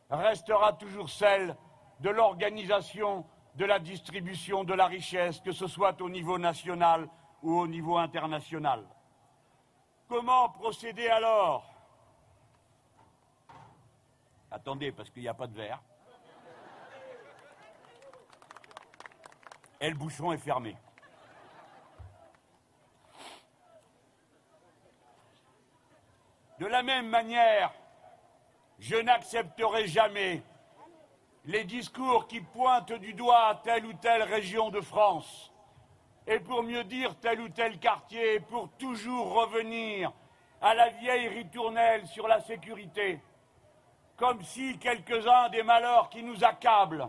restera 0.10 0.74
toujours 0.74 1.10
celle 1.10 1.56
de 2.00 2.10
l'organisation 2.10 3.26
de 3.56 3.66
la 3.66 3.80
distribution 3.80 4.64
de 4.64 4.74
la 4.74 4.88
richesse, 4.88 5.40
que 5.40 5.52
ce 5.52 5.68
soit 5.68 6.02
au 6.02 6.10
niveau 6.10 6.38
national 6.38 7.08
ou 7.44 7.60
au 7.60 7.68
niveau 7.68 7.98
international. 7.98 8.86
Comment 10.08 10.50
procéder 10.50 11.08
alors? 11.08 11.66
Attendez, 14.50 14.92
parce 14.92 15.10
qu'il 15.10 15.22
n'y 15.22 15.30
a 15.30 15.34
pas 15.34 15.48
de 15.48 15.56
verre. 15.56 15.82
Et 19.80 19.90
le 19.90 19.96
bouchon 19.96 20.32
est 20.32 20.38
fermé. 20.38 20.76
La 26.82 26.96
même 26.96 27.10
manière, 27.10 27.72
je 28.80 28.96
n'accepterai 28.96 29.86
jamais 29.86 30.42
les 31.46 31.64
discours 31.64 32.26
qui 32.26 32.42
pointent 32.42 32.94
du 32.94 33.14
doigt 33.14 33.62
telle 33.64 33.86
ou 33.86 33.94
telle 33.94 34.24
région 34.24 34.72
de 34.72 34.82
France, 34.82 35.54
et 36.26 36.40
pour 36.40 36.64
mieux 36.64 36.84
dire 36.84 37.14
tel 37.20 37.40
ou 37.40 37.50
tel 37.50 37.78
quartier, 37.78 38.40
pour 38.40 38.68
toujours 38.80 39.32
revenir 39.32 40.12
à 40.60 40.74
la 40.74 40.90
vieille 40.90 41.28
ritournelle 41.28 42.08
sur 42.08 42.28
la 42.28 42.40
sécurité, 42.40 43.22
comme 44.18 44.42
si 44.42 44.80
quelques-uns 44.80 45.50
des 45.50 45.62
malheurs 45.62 46.10
qui 46.10 46.24
nous 46.24 46.44
accablent 46.44 47.08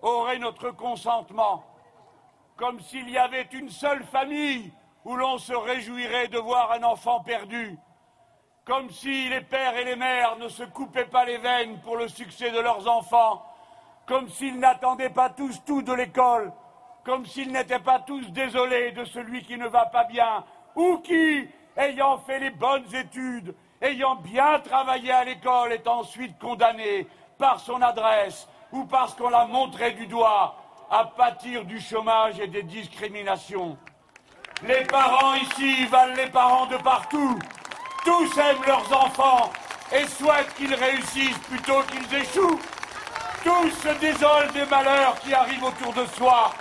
auraient 0.00 0.38
notre 0.38 0.70
consentement, 0.70 1.62
comme 2.56 2.80
s'il 2.80 3.10
y 3.10 3.18
avait 3.18 3.48
une 3.52 3.68
seule 3.68 4.04
famille 4.04 4.72
où 5.04 5.16
l'on 5.16 5.38
se 5.38 5.52
réjouirait 5.52 6.28
de 6.28 6.38
voir 6.38 6.72
un 6.72 6.82
enfant 6.82 7.20
perdu, 7.20 7.76
comme 8.64 8.90
si 8.90 9.28
les 9.28 9.40
pères 9.40 9.76
et 9.76 9.84
les 9.84 9.96
mères 9.96 10.36
ne 10.36 10.48
se 10.48 10.62
coupaient 10.62 11.06
pas 11.06 11.24
les 11.24 11.38
veines 11.38 11.80
pour 11.80 11.96
le 11.96 12.08
succès 12.08 12.50
de 12.50 12.60
leurs 12.60 12.88
enfants, 12.88 13.44
comme 14.06 14.28
s'ils 14.28 14.58
n'attendaient 14.58 15.10
pas 15.10 15.30
tous 15.30 15.64
tout 15.64 15.82
de 15.82 15.92
l'école, 15.92 16.52
comme 17.04 17.26
s'ils 17.26 17.50
n'étaient 17.50 17.80
pas 17.80 17.98
tous 18.00 18.30
désolés 18.30 18.92
de 18.92 19.04
celui 19.04 19.42
qui 19.42 19.56
ne 19.56 19.66
va 19.66 19.86
pas 19.86 20.04
bien, 20.04 20.44
ou 20.76 20.98
qui, 20.98 21.48
ayant 21.76 22.18
fait 22.18 22.38
les 22.38 22.50
bonnes 22.50 22.94
études, 22.94 23.54
ayant 23.80 24.16
bien 24.16 24.60
travaillé 24.60 25.10
à 25.10 25.24
l'école, 25.24 25.72
est 25.72 25.88
ensuite 25.88 26.38
condamné 26.38 27.08
par 27.38 27.58
son 27.58 27.82
adresse 27.82 28.48
ou 28.70 28.84
parce 28.84 29.14
qu'on 29.14 29.28
l'a 29.28 29.46
montré 29.46 29.92
du 29.92 30.06
doigt 30.06 30.56
à 30.90 31.04
pâtir 31.04 31.64
du 31.64 31.80
chômage 31.80 32.38
et 32.40 32.46
des 32.46 32.62
discriminations. 32.62 33.76
Les 34.64 34.84
parents 34.84 35.34
ici 35.34 35.86
valent 35.86 36.14
les 36.14 36.28
parents 36.28 36.66
de 36.66 36.76
partout. 36.76 37.36
Tous 38.04 38.38
aiment 38.38 38.64
leurs 38.64 38.92
enfants 38.92 39.50
et 39.92 40.06
souhaitent 40.06 40.54
qu'ils 40.54 40.74
réussissent 40.74 41.38
plutôt 41.38 41.82
qu'ils 41.82 42.14
échouent. 42.14 42.60
Tous 43.42 43.70
se 43.70 43.98
désolent 43.98 44.52
des 44.52 44.64
malheurs 44.66 45.18
qui 45.18 45.34
arrivent 45.34 45.64
autour 45.64 45.92
de 45.92 46.06
soi. 46.06 46.52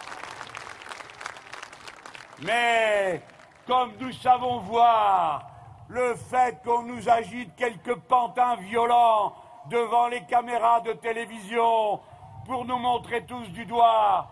Mais 2.41 3.21
comme 3.67 3.91
nous 3.99 4.11
savons 4.13 4.61
voir, 4.61 5.47
le 5.87 6.15
fait 6.15 6.57
qu'on 6.65 6.81
nous 6.81 7.07
agite 7.07 7.55
quelques 7.55 7.95
pantins 7.95 8.55
violents 8.55 9.35
devant 9.69 10.07
les 10.07 10.23
caméras 10.23 10.79
de 10.81 10.93
télévision 10.93 11.99
pour 12.47 12.65
nous 12.65 12.77
montrer 12.77 13.23
tous 13.27 13.47
du 13.49 13.65
doigt, 13.65 14.27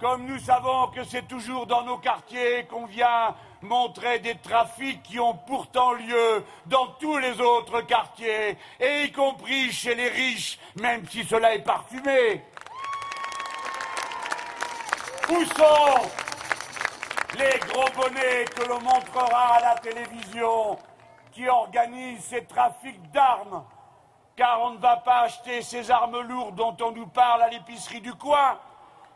comme 0.00 0.26
nous 0.26 0.38
savons 0.38 0.88
que 0.88 1.04
c'est 1.04 1.26
toujours 1.28 1.66
dans 1.66 1.82
nos 1.82 1.98
quartiers 1.98 2.66
qu'on 2.66 2.86
vient 2.86 3.34
montrer 3.62 4.18
des 4.18 4.36
trafics 4.36 5.02
qui 5.02 5.18
ont 5.18 5.34
pourtant 5.34 5.92
lieu 5.92 6.44
dans 6.66 6.88
tous 7.00 7.16
les 7.18 7.40
autres 7.40 7.80
quartiers, 7.82 8.58
et 8.78 9.04
y 9.04 9.12
compris 9.12 9.72
chez 9.72 9.94
les 9.94 10.08
riches, 10.08 10.58
même 10.80 11.06
si 11.08 11.24
cela 11.24 11.54
est 11.54 11.62
parfumé. 11.62 12.44
Où 15.30 15.44
sont 15.44 16.08
les 17.38 17.58
gros 17.60 17.88
bonnets 17.96 18.44
que 18.54 18.64
l'on 18.68 18.80
montrera 18.80 19.54
à 19.54 19.60
la 19.60 19.74
télévision 19.76 20.78
qui 21.32 21.48
organisent 21.48 22.24
ces 22.24 22.44
trafics 22.44 23.10
d'armes? 23.10 23.64
Car 24.36 24.60
on 24.62 24.70
ne 24.70 24.78
va 24.78 24.96
pas 24.96 25.20
acheter 25.20 25.62
ces 25.62 25.90
armes 25.90 26.20
lourdes 26.20 26.56
dont 26.56 26.76
on 26.82 26.90
nous 26.90 27.06
parle 27.06 27.42
à 27.42 27.48
l'épicerie 27.48 28.00
du 28.00 28.12
coin. 28.14 28.58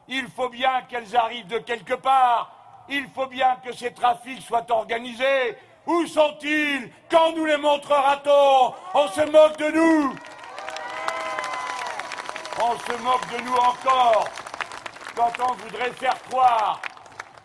Il 0.09 0.27
faut 0.29 0.49
bien 0.49 0.83
qu'elles 0.83 1.17
arrivent 1.17 1.49
de 1.49 1.59
quelque 1.59 1.95
part 1.95 2.59
il 2.89 3.07
faut 3.09 3.27
bien 3.27 3.57
que 3.57 3.73
ces 3.73 3.93
trafics 3.93 4.43
soient 4.43 4.71
organisés. 4.71 5.57
Où 5.87 6.07
sont-ils? 6.07 6.91
Quand 7.11 7.33
nous 7.33 7.45
les 7.45 7.57
montrera-t-on? 7.57 8.75
On 8.95 9.09
se 9.09 9.21
moque 9.31 9.59
de 9.59 9.71
nous. 9.71 10.17
On 12.61 12.79
se 12.79 13.03
moque 13.03 13.29
de 13.31 13.45
nous 13.45 13.55
encore 13.55 14.25
quand 15.15 15.33
on 15.49 15.53
voudrait 15.55 15.93
faire 15.93 16.21
croire 16.25 16.81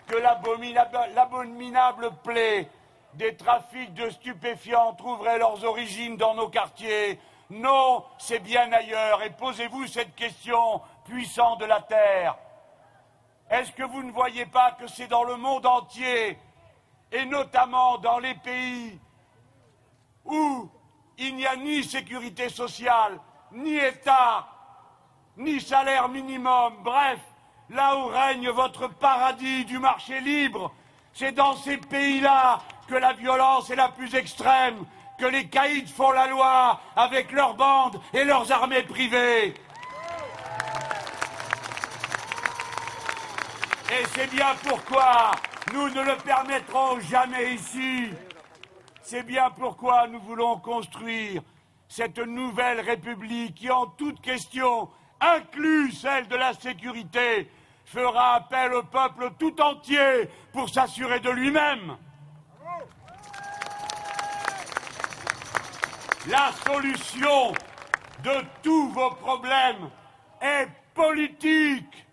que 0.07 0.15
l'abominable 0.15 2.11
plaie 2.23 2.69
des 3.15 3.35
trafics 3.35 3.93
de 3.93 4.09
stupéfiants 4.09 4.93
trouverait 4.93 5.39
leurs 5.39 5.63
origines 5.63 6.17
dans 6.17 6.35
nos 6.35 6.49
quartiers. 6.49 7.19
Non, 7.49 8.03
c'est 8.17 8.39
bien 8.39 8.71
ailleurs. 8.71 9.21
Et 9.23 9.29
posez-vous 9.29 9.87
cette 9.87 10.15
question, 10.15 10.81
puissant 11.05 11.55
de 11.57 11.65
la 11.65 11.81
terre. 11.81 12.35
Est-ce 13.53 13.71
que 13.71 13.83
vous 13.83 14.01
ne 14.01 14.11
voyez 14.11 14.47
pas 14.47 14.71
que 14.71 14.87
c'est 14.87 15.05
dans 15.05 15.23
le 15.23 15.37
monde 15.37 15.67
entier, 15.67 16.39
et 17.11 17.25
notamment 17.25 17.99
dans 17.99 18.17
les 18.17 18.33
pays 18.33 18.99
où 20.25 20.71
il 21.19 21.35
n'y 21.35 21.45
a 21.45 21.55
ni 21.55 21.83
sécurité 21.83 22.49
sociale, 22.49 23.19
ni 23.51 23.75
État, 23.75 24.47
ni 25.37 25.61
salaire 25.61 26.09
minimum, 26.09 26.77
bref, 26.83 27.19
là 27.69 27.95
où 27.95 28.07
règne 28.07 28.49
votre 28.49 28.87
paradis 28.87 29.65
du 29.65 29.77
marché 29.77 30.19
libre, 30.19 30.73
c'est 31.13 31.33
dans 31.33 31.55
ces 31.55 31.77
pays-là 31.77 32.59
que 32.87 32.95
la 32.95 33.13
violence 33.13 33.69
est 33.69 33.75
la 33.75 33.89
plus 33.89 34.15
extrême, 34.15 34.83
que 35.19 35.25
les 35.27 35.47
caïds 35.47 35.85
font 35.85 36.09
la 36.09 36.25
loi 36.25 36.79
avec 36.95 37.31
leurs 37.31 37.53
bandes 37.53 38.01
et 38.13 38.23
leurs 38.23 38.51
armées 38.51 38.81
privées. 38.81 39.53
Et 43.93 44.05
c'est 44.15 44.31
bien 44.31 44.55
pourquoi 44.63 45.33
nous 45.71 45.87
ne 45.89 46.01
le 46.01 46.15
permettrons 46.17 46.99
jamais 47.01 47.53
ici. 47.53 48.09
C'est 49.03 49.21
bien 49.21 49.51
pourquoi 49.51 50.07
nous 50.07 50.19
voulons 50.19 50.57
construire 50.57 51.43
cette 51.87 52.17
nouvelle 52.17 52.79
République 52.79 53.53
qui, 53.53 53.69
en 53.69 53.85
toute 53.85 54.19
question, 54.19 54.89
inclut 55.21 55.91
celle 55.91 56.27
de 56.27 56.35
la 56.35 56.53
sécurité, 56.55 57.51
fera 57.85 58.37
appel 58.37 58.73
au 58.73 58.81
peuple 58.81 59.29
tout 59.37 59.61
entier 59.61 60.27
pour 60.51 60.69
s'assurer 60.69 61.19
de 61.19 61.29
lui-même. 61.29 61.95
La 66.29 66.51
solution 66.65 67.53
de 68.23 68.43
tous 68.63 68.89
vos 68.89 69.11
problèmes 69.11 69.87
est 70.41 70.67
politique 70.95 72.07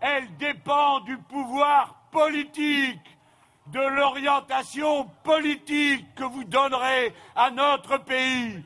elle 0.00 0.36
dépend 0.36 1.00
du 1.00 1.18
pouvoir 1.18 1.94
politique, 2.10 3.18
de 3.66 3.80
l'orientation 3.80 5.06
politique 5.22 6.14
que 6.14 6.24
vous 6.24 6.44
donnerez 6.44 7.12
à 7.34 7.50
notre 7.50 7.98
pays. 7.98 8.64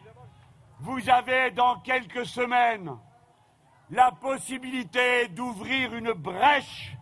Vous 0.81 1.09
avez 1.11 1.51
dans 1.51 1.81
quelques 1.81 2.27
semaines 2.27 2.97
la 3.91 4.11
possibilité 4.11 5.29
d'ouvrir 5.29 5.95
une 5.95 6.13
brèche, 6.13 6.97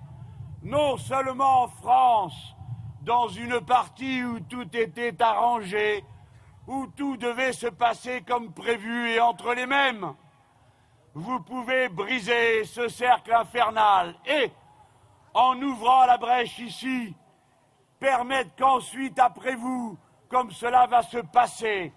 non 0.62 0.96
seulement 0.96 1.62
en 1.62 1.68
France, 1.68 2.54
dans 3.02 3.28
une 3.28 3.60
partie 3.60 4.22
où 4.24 4.40
tout 4.40 4.76
était 4.76 5.20
arrangé, 5.22 6.04
où 6.66 6.86
tout 6.88 7.16
devait 7.16 7.52
se 7.52 7.66
passer 7.66 8.22
comme 8.22 8.52
prévu 8.52 9.10
et 9.10 9.20
entre 9.20 9.54
les 9.54 9.66
mêmes. 9.66 10.14
Vous 11.20 11.38
pouvez 11.40 11.90
briser 11.90 12.64
ce 12.64 12.88
cercle 12.88 13.35
infernal 13.35 14.14
et, 14.24 14.50
en 15.35 15.61
ouvrant 15.61 16.06
la 16.06 16.16
brèche 16.16 16.59
ici, 16.61 17.14
permettre 17.98 18.52
qu'ensuite, 18.56 19.18
après 19.18 19.54
vous, 19.54 19.98
comme 20.30 20.50
cela 20.50 20.87
va 20.87 21.02
se 21.02 21.18
passer, 21.18 21.92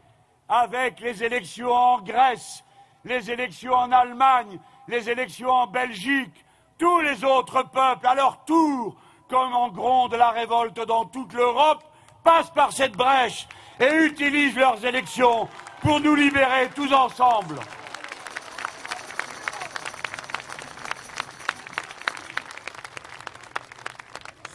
avec 0.49 0.99
les 0.99 1.23
élections 1.23 1.71
en 1.71 2.01
Grèce, 2.01 2.65
les 3.05 3.31
élections 3.31 3.73
en 3.73 3.93
Allemagne, 3.93 4.59
les 4.89 5.09
élections 5.09 5.51
en 5.51 5.67
Belgique, 5.67 6.45
tous 6.77 6.99
les 6.99 7.23
autres 7.23 7.63
peuples, 7.63 8.05
à 8.05 8.15
leur 8.15 8.43
tour, 8.43 8.97
comme 9.29 9.53
en 9.53 9.69
gronde 9.69 10.15
la 10.15 10.31
révolte 10.31 10.81
dans 10.85 11.05
toute 11.05 11.31
l'Europe, 11.31 11.81
passent 12.25 12.51
par 12.51 12.73
cette 12.73 12.97
brèche 12.97 13.47
et 13.79 14.03
utilisent 14.03 14.57
leurs 14.57 14.83
élections 14.83 15.47
pour 15.79 16.01
nous 16.01 16.13
libérer 16.13 16.69
tous 16.75 16.91
ensemble. 16.91 17.55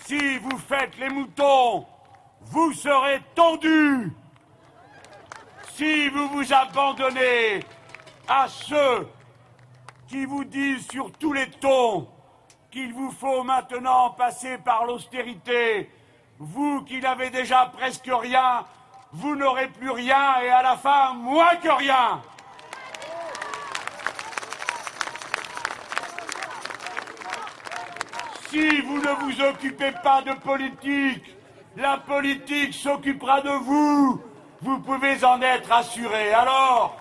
Si 0.09 0.39
vous 0.39 0.57
faites 0.57 0.97
les 0.97 1.11
moutons, 1.11 1.85
vous 2.41 2.73
serez 2.73 3.21
tondus. 3.35 4.11
Si 5.75 6.09
vous 6.09 6.29
vous 6.29 6.51
abandonnez 6.51 7.61
à 8.27 8.49
ceux 8.49 9.07
qui 10.07 10.25
vous 10.25 10.45
disent 10.45 10.89
sur 10.89 11.13
tous 11.13 11.35
les 11.35 11.51
tons 11.51 12.09
qu'il 12.71 12.95
vous 12.95 13.11
faut 13.11 13.43
maintenant 13.43 14.13
passer 14.13 14.57
par 14.57 14.87
l'austérité, 14.87 15.91
vous 16.39 16.85
qui 16.85 17.01
n'avez 17.01 17.29
déjà 17.29 17.67
presque 17.67 18.11
rien, 18.11 18.65
vous 19.13 19.37
n'aurez 19.37 19.69
plus 19.69 19.91
rien 19.91 20.41
et 20.41 20.49
à 20.49 20.63
la 20.63 20.79
fin 20.79 21.13
moins 21.13 21.57
que 21.57 21.69
rien. 21.69 22.23
Si 28.51 28.81
vous 28.81 28.97
ne 28.97 29.25
vous 29.25 29.43
occupez 29.43 29.93
pas 30.03 30.23
de 30.23 30.33
politique, 30.33 31.37
la 31.77 31.99
politique 31.99 32.73
s'occupera 32.73 33.43
de 33.43 33.51
vous. 33.51 34.23
Vous 34.63 34.81
pouvez 34.81 35.23
en 35.23 35.43
être 35.43 35.71
assuré. 35.71 36.33
Alors, 36.33 36.97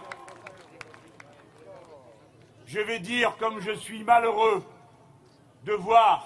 je 2.66 2.82
vais 2.82 3.00
dire 3.00 3.38
comme 3.38 3.62
je 3.62 3.72
suis 3.72 4.04
malheureux 4.04 4.62
de 5.64 5.72
voir 5.72 6.26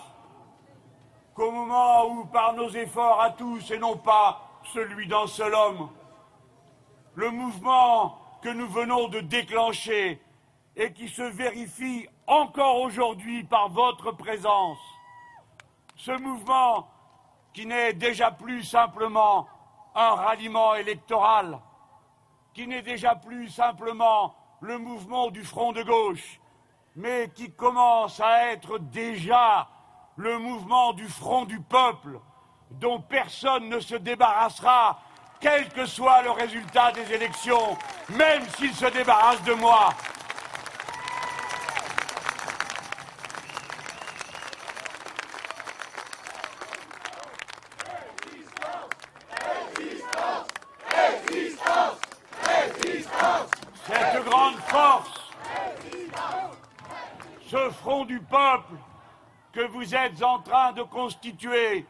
qu'au 1.35 1.51
moment 1.51 2.07
où, 2.07 2.25
par 2.25 2.53
nos 2.53 2.69
efforts 2.69 3.21
à 3.21 3.29
tous 3.29 3.69
et 3.69 3.77
non 3.77 3.97
pas 3.97 4.41
celui 4.73 5.07
d'un 5.07 5.27
seul 5.27 5.53
homme, 5.53 5.89
le 7.13 7.29
mouvement 7.29 8.17
que 8.41 8.49
nous 8.49 8.67
venons 8.67 9.07
de 9.07 9.19
déclencher 9.19 10.19
et 10.75 10.91
qui 10.93 11.07
se 11.07 11.21
vérifie 11.21 12.07
encore 12.25 12.81
aujourd'hui 12.81 13.43
par 13.43 13.69
votre 13.69 14.11
présence, 14.13 14.79
ce 16.03 16.11
mouvement 16.11 16.87
qui 17.53 17.67
n'est 17.67 17.93
déjà 17.93 18.31
plus 18.31 18.63
simplement 18.63 19.47
un 19.93 20.15
ralliement 20.15 20.73
électoral, 20.73 21.59
qui 22.55 22.65
n'est 22.65 22.81
déjà 22.81 23.13
plus 23.13 23.49
simplement 23.49 24.33
le 24.61 24.79
mouvement 24.79 25.29
du 25.29 25.43
front 25.43 25.73
de 25.73 25.83
gauche, 25.83 26.39
mais 26.95 27.29
qui 27.35 27.51
commence 27.51 28.19
à 28.19 28.51
être 28.51 28.79
déjà 28.79 29.67
le 30.15 30.39
mouvement 30.39 30.93
du 30.93 31.07
front 31.07 31.45
du 31.45 31.59
peuple, 31.59 32.19
dont 32.71 32.99
personne 32.99 33.69
ne 33.69 33.79
se 33.79 33.95
débarrassera, 33.95 34.99
quel 35.39 35.69
que 35.69 35.85
soit 35.85 36.23
le 36.23 36.31
résultat 36.31 36.91
des 36.93 37.13
élections, 37.13 37.77
même 38.09 38.43
s'il 38.57 38.73
se 38.73 38.87
débarrasse 38.87 39.43
de 39.43 39.53
moi. 39.53 39.89
Cette 53.85 54.23
grande 54.25 54.55
force, 54.67 55.31
ce 57.47 57.69
front 57.71 58.00
peuple 58.19 58.75
que 59.51 59.65
vous 59.67 59.95
êtes 59.95 60.21
en 60.23 60.39
train 60.39 60.71
de 60.73 60.83
constituer 60.83 61.85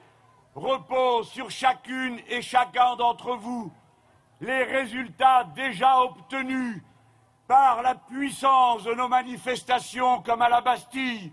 repose 0.55 1.29
sur 1.29 1.49
chacune 1.49 2.19
et 2.27 2.41
chacun 2.41 2.95
d'entre 2.95 3.35
vous. 3.35 3.71
Les 4.41 4.63
résultats 4.63 5.43
déjà 5.55 6.01
obtenus 6.01 6.81
par 7.47 7.81
la 7.81 7.95
puissance 7.95 8.83
de 8.83 8.93
nos 8.93 9.07
manifestations 9.07 10.21
comme 10.21 10.41
à 10.41 10.49
la 10.49 10.61
Bastille 10.61 11.31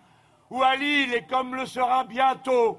ou 0.51 0.62
à 0.62 0.77
Lille 0.77 1.14
et 1.14 1.22
comme 1.22 1.55
le 1.55 1.66
sera 1.66 2.05
bientôt, 2.05 2.79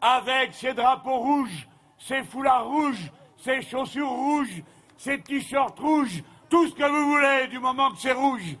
avec 0.00 0.54
ces 0.54 0.74
drapeaux 0.74 1.18
rouges, 1.18 1.68
ces 1.98 2.22
foulards 2.22 2.66
rouges, 2.66 3.10
ces 3.38 3.62
chaussures 3.62 4.08
rouges, 4.08 4.62
ces 4.96 5.20
t-shirts 5.20 5.78
rouges, 5.78 6.22
tout 6.48 6.68
ce 6.68 6.74
que 6.74 6.84
vous 6.84 7.10
voulez 7.10 7.46
du 7.48 7.58
moment 7.58 7.90
que 7.90 7.98
c'est 7.98 8.12
rouge. 8.12 8.56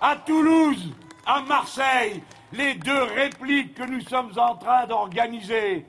À 0.00 0.16
Toulouse, 0.16 0.94
à 1.26 1.40
Marseille, 1.42 2.22
les 2.52 2.74
deux 2.74 3.02
répliques 3.02 3.74
que 3.74 3.84
nous 3.84 4.00
sommes 4.00 4.32
en 4.36 4.56
train 4.56 4.86
d'organiser. 4.86 5.86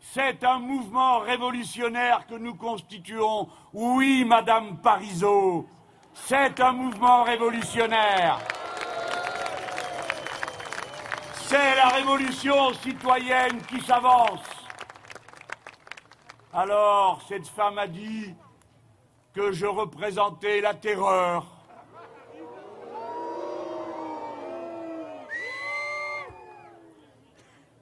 C'est 0.00 0.42
un 0.44 0.58
mouvement 0.58 1.20
révolutionnaire 1.20 2.26
que 2.26 2.34
nous 2.34 2.54
constituons. 2.54 3.48
Oui, 3.72 4.24
Madame 4.24 4.78
Parisot, 4.78 5.68
c'est 6.14 6.58
un 6.60 6.72
mouvement 6.72 7.22
révolutionnaire. 7.24 8.38
C'est 11.46 11.74
la 11.74 11.88
révolution 11.88 12.72
citoyenne 12.74 13.60
qui 13.68 13.80
s'avance. 13.80 14.40
Alors, 16.52 17.20
cette 17.28 17.46
femme 17.46 17.78
a 17.78 17.86
dit 17.86 18.34
que 19.34 19.52
je 19.52 19.66
représentais 19.66 20.60
la 20.60 20.74
terreur. 20.74 21.59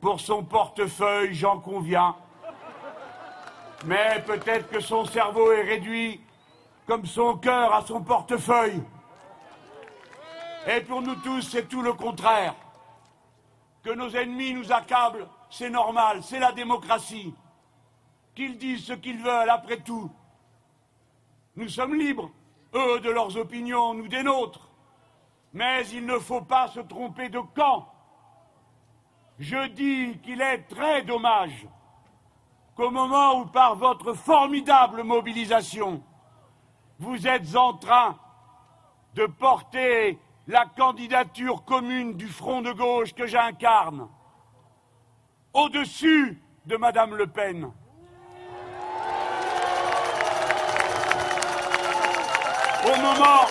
Pour 0.00 0.20
son 0.20 0.44
portefeuille, 0.44 1.34
j'en 1.34 1.58
conviens. 1.58 2.14
Mais 3.84 4.22
peut-être 4.26 4.68
que 4.68 4.80
son 4.80 5.04
cerveau 5.04 5.52
est 5.52 5.62
réduit 5.62 6.20
comme 6.86 7.04
son 7.04 7.36
cœur 7.36 7.72
à 7.74 7.84
son 7.84 8.02
portefeuille. 8.02 8.82
Et 10.66 10.80
pour 10.80 11.02
nous 11.02 11.16
tous, 11.16 11.42
c'est 11.42 11.68
tout 11.68 11.82
le 11.82 11.92
contraire. 11.92 12.54
Que 13.82 13.90
nos 13.90 14.10
ennemis 14.10 14.54
nous 14.54 14.72
accablent, 14.72 15.28
c'est 15.50 15.70
normal, 15.70 16.22
c'est 16.22 16.38
la 16.38 16.52
démocratie. 16.52 17.34
Qu'ils 18.34 18.58
disent 18.58 18.84
ce 18.84 18.92
qu'ils 18.92 19.22
veulent, 19.22 19.50
après 19.50 19.78
tout. 19.78 20.10
Nous 21.56 21.68
sommes 21.68 21.94
libres, 21.94 22.30
eux 22.74 23.00
de 23.00 23.10
leurs 23.10 23.36
opinions, 23.36 23.94
nous 23.94 24.08
des 24.08 24.22
nôtres. 24.22 24.68
Mais 25.52 25.86
il 25.88 26.06
ne 26.06 26.18
faut 26.18 26.42
pas 26.42 26.68
se 26.68 26.80
tromper 26.80 27.28
de 27.28 27.40
camp. 27.54 27.92
Je 29.38 29.68
dis 29.68 30.18
qu'il 30.24 30.40
est 30.40 30.62
très 30.68 31.02
dommage 31.02 31.66
qu'au 32.74 32.90
moment 32.90 33.40
où, 33.40 33.46
par 33.46 33.76
votre 33.76 34.12
formidable 34.14 35.04
mobilisation, 35.04 36.02
vous 36.98 37.28
êtes 37.28 37.54
en 37.54 37.74
train 37.74 38.18
de 39.14 39.26
porter 39.26 40.18
la 40.48 40.64
candidature 40.66 41.64
commune 41.64 42.16
du 42.16 42.26
Front 42.26 42.62
de 42.62 42.72
gauche 42.72 43.14
que 43.14 43.26
j'incarne, 43.26 44.08
au-dessus 45.52 46.42
de 46.66 46.76
Madame 46.76 47.14
Le 47.14 47.28
Pen. 47.28 47.70
Au 52.84 53.00
moment 53.00 53.44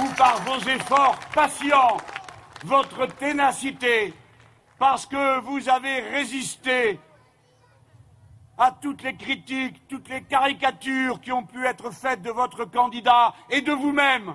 où, 0.00 0.14
par 0.16 0.40
vos 0.42 0.60
efforts 0.60 1.18
patients, 1.34 1.98
votre 2.64 3.06
ténacité, 3.06 4.14
parce 4.78 5.04
que 5.04 5.40
vous 5.40 5.68
avez 5.68 6.00
résisté 6.00 6.98
à 8.56 8.70
toutes 8.70 9.02
les 9.02 9.16
critiques, 9.16 9.86
toutes 9.86 10.08
les 10.08 10.22
caricatures 10.22 11.20
qui 11.20 11.30
ont 11.30 11.44
pu 11.44 11.66
être 11.66 11.90
faites 11.90 12.22
de 12.22 12.30
votre 12.30 12.64
candidat 12.64 13.34
et 13.50 13.60
de 13.60 13.72
vous-même, 13.72 14.34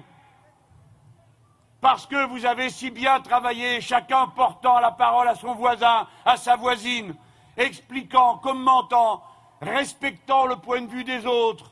parce 1.82 2.06
que 2.06 2.28
vous 2.28 2.46
avez 2.46 2.70
si 2.70 2.92
bien 2.92 3.20
travaillé, 3.20 3.82
chacun 3.82 4.28
portant 4.28 4.80
la 4.80 4.92
parole 4.92 5.28
à 5.28 5.36
son 5.36 5.56
voisin, 5.56 6.08
à 6.24 6.38
sa 6.38 6.56
voisine, 6.56 7.15
expliquant, 7.58 8.38
commentant, 8.38 9.24
respectant 9.60 10.46
le 10.46 10.58
point 10.58 10.82
de 10.82 10.92
vue 10.92 11.04
des 11.04 11.26
autres, 11.26 11.72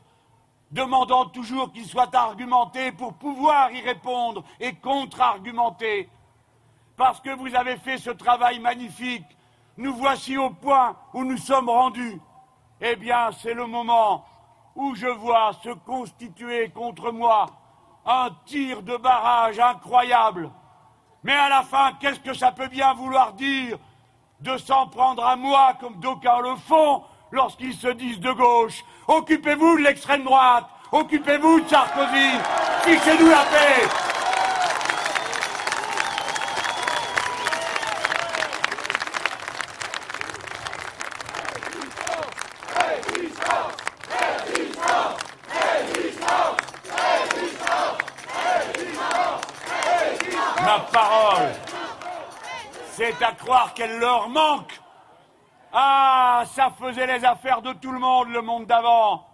demandant 0.72 1.26
toujours 1.26 1.72
qu'il 1.72 1.86
soit 1.86 2.12
argumenté 2.14 2.90
pour 2.90 3.14
pouvoir 3.14 3.70
y 3.70 3.80
répondre 3.80 4.42
et 4.58 4.74
contre-argumenter. 4.74 6.08
Parce 6.98 7.20
que 7.20 7.30
vous 7.30 7.54
avez 7.54 7.76
fait 7.76 7.96
ce 7.96 8.10
travail 8.10 8.58
magnifique, 8.58 9.24
nous 9.76 9.94
voici 9.94 10.36
au 10.36 10.50
point 10.50 10.96
où 11.14 11.22
nous 11.22 11.36
sommes 11.36 11.70
rendus. 11.70 12.20
Eh 12.80 12.96
bien, 12.96 13.30
c'est 13.40 13.54
le 13.54 13.66
moment 13.66 14.26
où 14.74 14.96
je 14.96 15.06
vois 15.06 15.52
se 15.62 15.70
constituer 15.70 16.70
contre 16.70 17.12
moi 17.12 17.46
un 18.04 18.30
tir 18.46 18.82
de 18.82 18.96
barrage 18.96 19.60
incroyable. 19.60 20.50
Mais 21.22 21.34
à 21.34 21.48
la 21.48 21.62
fin, 21.62 21.92
qu'est-ce 22.00 22.18
que 22.18 22.34
ça 22.34 22.50
peut 22.50 22.66
bien 22.66 22.92
vouloir 22.94 23.32
dire 23.34 23.78
de 24.40 24.56
s'en 24.56 24.88
prendre 24.88 25.24
à 25.24 25.36
moi 25.36 25.74
comme 25.80 26.00
d'aucuns 26.00 26.40
le 26.40 26.56
font 26.56 27.04
lorsqu'ils 27.30 27.74
se 27.74 27.88
disent 27.88 28.20
de 28.20 28.32
gauche? 28.32 28.84
Occupez-vous 29.06 29.78
de 29.78 29.82
l'extrême 29.82 30.24
droite, 30.24 30.66
occupez-vous 30.90 31.60
de 31.60 31.68
Sarkozy, 31.68 32.30
fichez-nous 32.82 33.30
la 33.30 33.44
paix 33.44 33.88
Ma 50.68 50.80
parole, 50.92 51.48
c'est 52.92 53.22
à 53.22 53.32
croire 53.32 53.67
qu'elle 53.78 54.00
leur 54.00 54.28
manque. 54.28 54.80
Ah, 55.72 56.42
ça 56.52 56.70
faisait 56.70 57.06
les 57.06 57.24
affaires 57.24 57.62
de 57.62 57.72
tout 57.74 57.92
le 57.92 58.00
monde, 58.00 58.28
le 58.28 58.42
monde 58.42 58.66
d'avant. 58.66 59.24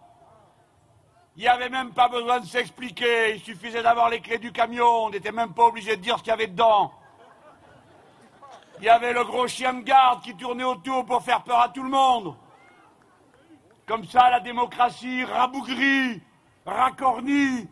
Il 1.36 1.40
n'y 1.40 1.48
avait 1.48 1.70
même 1.70 1.92
pas 1.92 2.08
besoin 2.08 2.40
de 2.40 2.46
s'expliquer, 2.46 3.36
il 3.36 3.40
suffisait 3.40 3.82
d'avoir 3.82 4.10
les 4.10 4.20
clés 4.20 4.38
du 4.38 4.52
camion, 4.52 5.06
on 5.06 5.10
n'était 5.10 5.32
même 5.32 5.54
pas 5.54 5.64
obligé 5.64 5.96
de 5.96 6.02
dire 6.02 6.18
ce 6.18 6.22
qu'il 6.22 6.30
y 6.30 6.34
avait 6.34 6.46
dedans. 6.46 6.92
Il 8.80 8.84
y 8.84 8.88
avait 8.90 9.14
le 9.14 9.24
gros 9.24 9.48
chien 9.48 9.72
de 9.72 9.82
garde 9.82 10.22
qui 10.22 10.36
tournait 10.36 10.64
autour 10.64 11.06
pour 11.06 11.22
faire 11.22 11.42
peur 11.42 11.60
à 11.60 11.70
tout 11.70 11.82
le 11.82 11.88
monde. 11.88 12.36
Comme 13.86 14.04
ça, 14.04 14.28
la 14.28 14.40
démocratie 14.40 15.24
rabougrie, 15.24 16.22
racornie, 16.66 17.66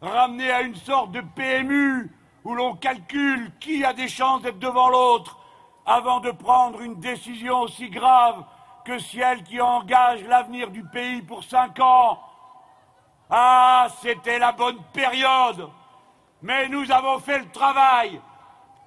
ramenée 0.00 0.50
à 0.50 0.62
une 0.62 0.76
sorte 0.76 1.12
de 1.12 1.20
PMU 1.20 2.10
où 2.42 2.54
l'on 2.54 2.74
calcule 2.74 3.52
qui 3.60 3.84
a 3.84 3.92
des 3.92 4.08
chances 4.08 4.42
d'être 4.42 4.58
devant 4.58 4.88
l'autre 4.88 5.39
avant 5.86 6.20
de 6.20 6.30
prendre 6.30 6.80
une 6.80 7.00
décision 7.00 7.60
aussi 7.60 7.88
grave 7.90 8.44
que 8.84 8.98
celle 8.98 9.42
qui 9.42 9.60
engage 9.60 10.22
l'avenir 10.24 10.70
du 10.70 10.84
pays 10.84 11.22
pour 11.22 11.44
cinq 11.44 11.78
ans. 11.80 12.18
Ah, 13.28 13.86
c'était 14.02 14.38
la 14.38 14.52
bonne 14.52 14.82
période. 14.92 15.68
Mais 16.42 16.68
nous 16.68 16.90
avons 16.90 17.18
fait 17.18 17.38
le 17.38 17.50
travail. 17.50 18.20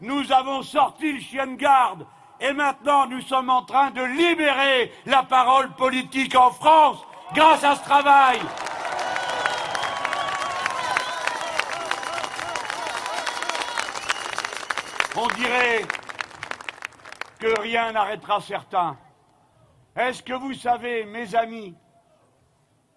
Nous 0.02 0.32
avons 0.32 0.64
sorti 0.64 1.14
le 1.14 1.20
chien 1.20 1.48
de 1.48 1.56
garde. 1.56 2.06
Et 2.40 2.52
maintenant, 2.52 3.06
nous 3.08 3.22
sommes 3.22 3.50
en 3.50 3.64
train 3.64 3.92
de 3.92 4.04
libérer 4.04 4.92
la 5.06 5.24
parole 5.24 5.72
politique 5.76 6.36
en 6.36 6.52
France 6.52 6.98
grâce 7.34 7.64
à 7.64 7.76
ce 7.76 7.84
travail. 7.84 8.42
On 15.16 15.28
dirait 15.28 15.86
rien 17.48 17.92
n'arrêtera 17.92 18.42
certains. 18.42 18.98
Est-ce 19.96 20.24
que 20.24 20.34
vous 20.34 20.54
savez, 20.54 21.06
mes 21.06 21.36
amis, 21.36 21.76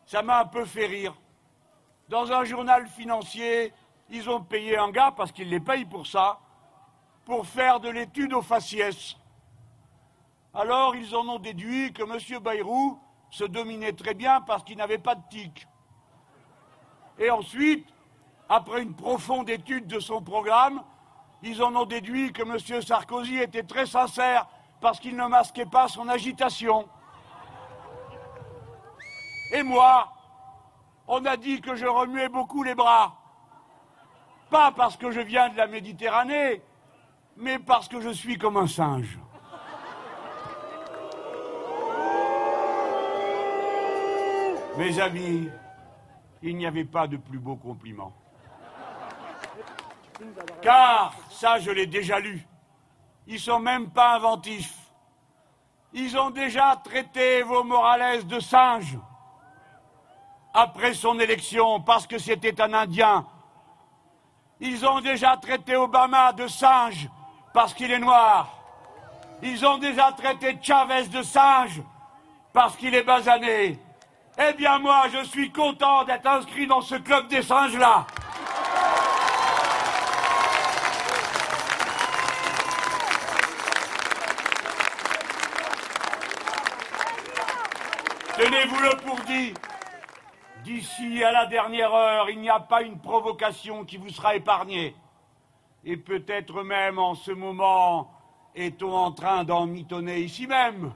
ça 0.06 0.22
m'a 0.22 0.40
un 0.40 0.46
peu 0.46 0.64
fait 0.64 0.86
rire. 0.86 1.14
Dans 2.08 2.30
un 2.32 2.44
journal 2.44 2.86
financier, 2.86 3.72
ils 4.08 4.30
ont 4.30 4.40
payé 4.40 4.78
un 4.78 4.90
gars, 4.90 5.12
parce 5.16 5.32
qu'ils 5.32 5.50
les 5.50 5.60
payent 5.60 5.84
pour 5.84 6.06
ça, 6.06 6.38
pour 7.24 7.46
faire 7.46 7.80
de 7.80 7.88
l'étude 7.88 8.32
au 8.32 8.42
faciès. 8.42 9.16
Alors, 10.54 10.96
ils 10.96 11.14
en 11.14 11.28
ont 11.28 11.38
déduit 11.38 11.92
que 11.92 12.02
M. 12.02 12.40
Bayrou 12.40 12.98
se 13.30 13.44
dominait 13.44 13.92
très 13.92 14.14
bien 14.14 14.40
parce 14.40 14.62
qu'il 14.62 14.78
n'avait 14.78 14.98
pas 14.98 15.14
de 15.14 15.22
tic. 15.28 15.66
Et 17.18 17.30
ensuite, 17.30 17.86
après 18.48 18.82
une 18.82 18.94
profonde 18.94 19.50
étude 19.50 19.86
de 19.86 20.00
son 20.00 20.22
programme, 20.22 20.82
ils 21.42 21.62
en 21.62 21.74
ont 21.76 21.84
déduit 21.84 22.32
que 22.32 22.42
M. 22.42 22.82
Sarkozy 22.82 23.38
était 23.38 23.62
très 23.62 23.86
sincère 23.86 24.46
parce 24.80 25.00
qu'il 25.00 25.16
ne 25.16 25.26
masquait 25.26 25.66
pas 25.66 25.88
son 25.88 26.08
agitation. 26.08 26.88
Et 29.52 29.62
moi, 29.62 30.12
on 31.06 31.24
a 31.24 31.36
dit 31.36 31.60
que 31.60 31.76
je 31.76 31.86
remuais 31.86 32.28
beaucoup 32.28 32.62
les 32.62 32.74
bras. 32.74 33.16
Pas 34.50 34.72
parce 34.72 34.96
que 34.96 35.10
je 35.10 35.20
viens 35.20 35.48
de 35.48 35.56
la 35.56 35.66
Méditerranée, 35.66 36.62
mais 37.36 37.58
parce 37.58 37.88
que 37.88 38.00
je 38.00 38.10
suis 38.10 38.38
comme 38.38 38.56
un 38.56 38.66
singe. 38.66 39.18
Mes 44.78 45.00
amis, 45.00 45.48
il 46.42 46.56
n'y 46.56 46.66
avait 46.66 46.84
pas 46.84 47.06
de 47.06 47.16
plus 47.16 47.38
beau 47.38 47.56
compliment. 47.56 48.12
Car, 50.62 51.14
ça 51.30 51.58
je 51.58 51.70
l'ai 51.70 51.86
déjà 51.86 52.18
lu, 52.20 52.46
ils 53.26 53.40
sont 53.40 53.58
même 53.58 53.90
pas 53.90 54.14
inventifs. 54.14 54.74
Ils 55.92 56.16
ont 56.18 56.30
déjà 56.30 56.80
traité 56.84 57.42
vos 57.42 57.64
Morales 57.64 58.26
de 58.26 58.38
singes 58.38 58.98
après 60.52 60.94
son 60.94 61.18
élection 61.18 61.80
parce 61.80 62.06
que 62.06 62.18
c'était 62.18 62.60
un 62.60 62.72
Indien. 62.72 63.26
Ils 64.60 64.86
ont 64.86 65.00
déjà 65.00 65.36
traité 65.36 65.76
Obama 65.76 66.32
de 66.32 66.46
singe 66.48 67.08
parce 67.52 67.74
qu'il 67.74 67.90
est 67.90 67.98
noir. 67.98 68.48
Ils 69.42 69.66
ont 69.66 69.78
déjà 69.78 70.12
traité 70.12 70.58
Chavez 70.62 71.08
de 71.08 71.22
singe 71.22 71.82
parce 72.52 72.76
qu'il 72.76 72.94
est 72.94 73.02
basané. 73.02 73.78
Eh 74.38 74.52
bien 74.54 74.78
moi, 74.78 75.04
je 75.12 75.24
suis 75.24 75.50
content 75.50 76.04
d'être 76.04 76.26
inscrit 76.26 76.66
dans 76.66 76.80
ce 76.80 76.94
club 76.94 77.28
des 77.28 77.42
singes-là. 77.42 78.06
Tenez-vous-le 88.36 88.96
pour 88.96 89.18
dit. 89.20 89.54
D'ici 90.62 91.24
à 91.24 91.32
la 91.32 91.46
dernière 91.46 91.94
heure, 91.94 92.28
il 92.28 92.38
n'y 92.40 92.50
a 92.50 92.60
pas 92.60 92.82
une 92.82 92.98
provocation 92.98 93.84
qui 93.84 93.96
vous 93.96 94.10
sera 94.10 94.34
épargnée. 94.34 94.94
Et 95.84 95.96
peut-être 95.96 96.62
même 96.62 96.98
en 96.98 97.14
ce 97.14 97.30
moment, 97.30 98.10
est-on 98.54 98.92
en 98.92 99.12
train 99.12 99.44
d'en 99.44 99.66
mitonner 99.66 100.18
ici 100.18 100.46
même. 100.46 100.92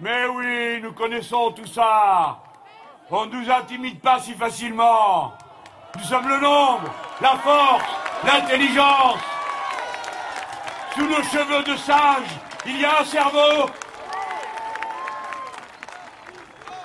Mais 0.00 0.26
oui, 0.26 0.80
nous 0.82 0.92
connaissons 0.92 1.52
tout 1.52 1.66
ça. 1.66 2.42
On 3.10 3.24
ne 3.26 3.36
nous 3.36 3.50
intimide 3.50 4.00
pas 4.00 4.18
si 4.18 4.34
facilement. 4.34 5.32
Nous 5.96 6.04
sommes 6.04 6.28
le 6.28 6.40
nombre, 6.40 6.92
la 7.22 7.36
force, 7.36 7.84
l'intelligence. 8.24 9.20
Sous 10.94 11.06
nos 11.06 11.22
cheveux 11.22 11.62
de 11.62 11.76
singe, 11.76 12.28
il 12.66 12.80
y 12.80 12.84
a 12.84 13.00
un 13.00 13.04
cerveau 13.04 13.70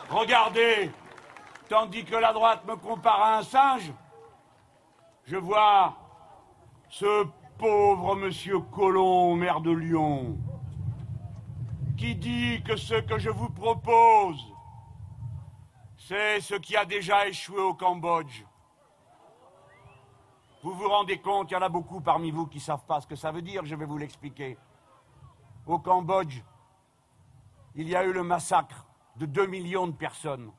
Regardez, 0.10 0.90
tandis 1.70 2.04
que 2.04 2.16
la 2.16 2.34
droite 2.34 2.66
me 2.66 2.76
compare 2.76 3.22
à 3.22 3.38
un 3.38 3.44
singe, 3.44 3.94
je 5.26 5.38
vois 5.38 5.96
ce 6.90 7.28
pauvre 7.60 8.16
monsieur 8.16 8.60
Colomb, 8.60 9.36
maire 9.36 9.62
de 9.62 9.70
Lyon, 9.70 10.36
qui 11.96 12.16
dit 12.16 12.64
que 12.64 12.76
ce 12.76 12.96
que 12.96 13.20
je 13.20 13.30
vous 13.30 13.52
propose, 13.52 14.44
c'est 15.98 16.42
ce 16.42 16.56
qui 16.56 16.76
a 16.76 16.86
déjà 16.86 17.28
échoué 17.28 17.62
au 17.62 17.76
Cambodge. 17.76 18.44
Vous 20.64 20.74
vous 20.74 20.90
rendez 20.90 21.20
compte, 21.20 21.52
il 21.52 21.54
y 21.54 21.58
en 21.58 21.62
a 21.62 21.70
beaucoup 21.70 22.02
parmi 22.02 22.32
vous 22.32 22.48
qui 22.48 22.58
ne 22.58 22.64
savent 22.64 22.86
pas 22.86 23.00
ce 23.00 23.06
que 23.06 23.16
ça 23.16 23.32
veut 23.32 23.44
dire, 23.44 23.64
je 23.64 23.76
vais 23.76 23.86
vous 23.86 24.00
l'expliquer. 24.00 24.58
Au 25.68 25.78
Cambodge, 25.78 26.42
il 27.76 27.88
y 27.88 27.96
a 27.96 28.04
eu 28.04 28.12
le 28.12 28.24
massacre 28.24 28.89
de 29.20 29.26
2 29.26 29.48
millions 29.48 29.88
de 29.88 29.96
personnes. 29.96 30.52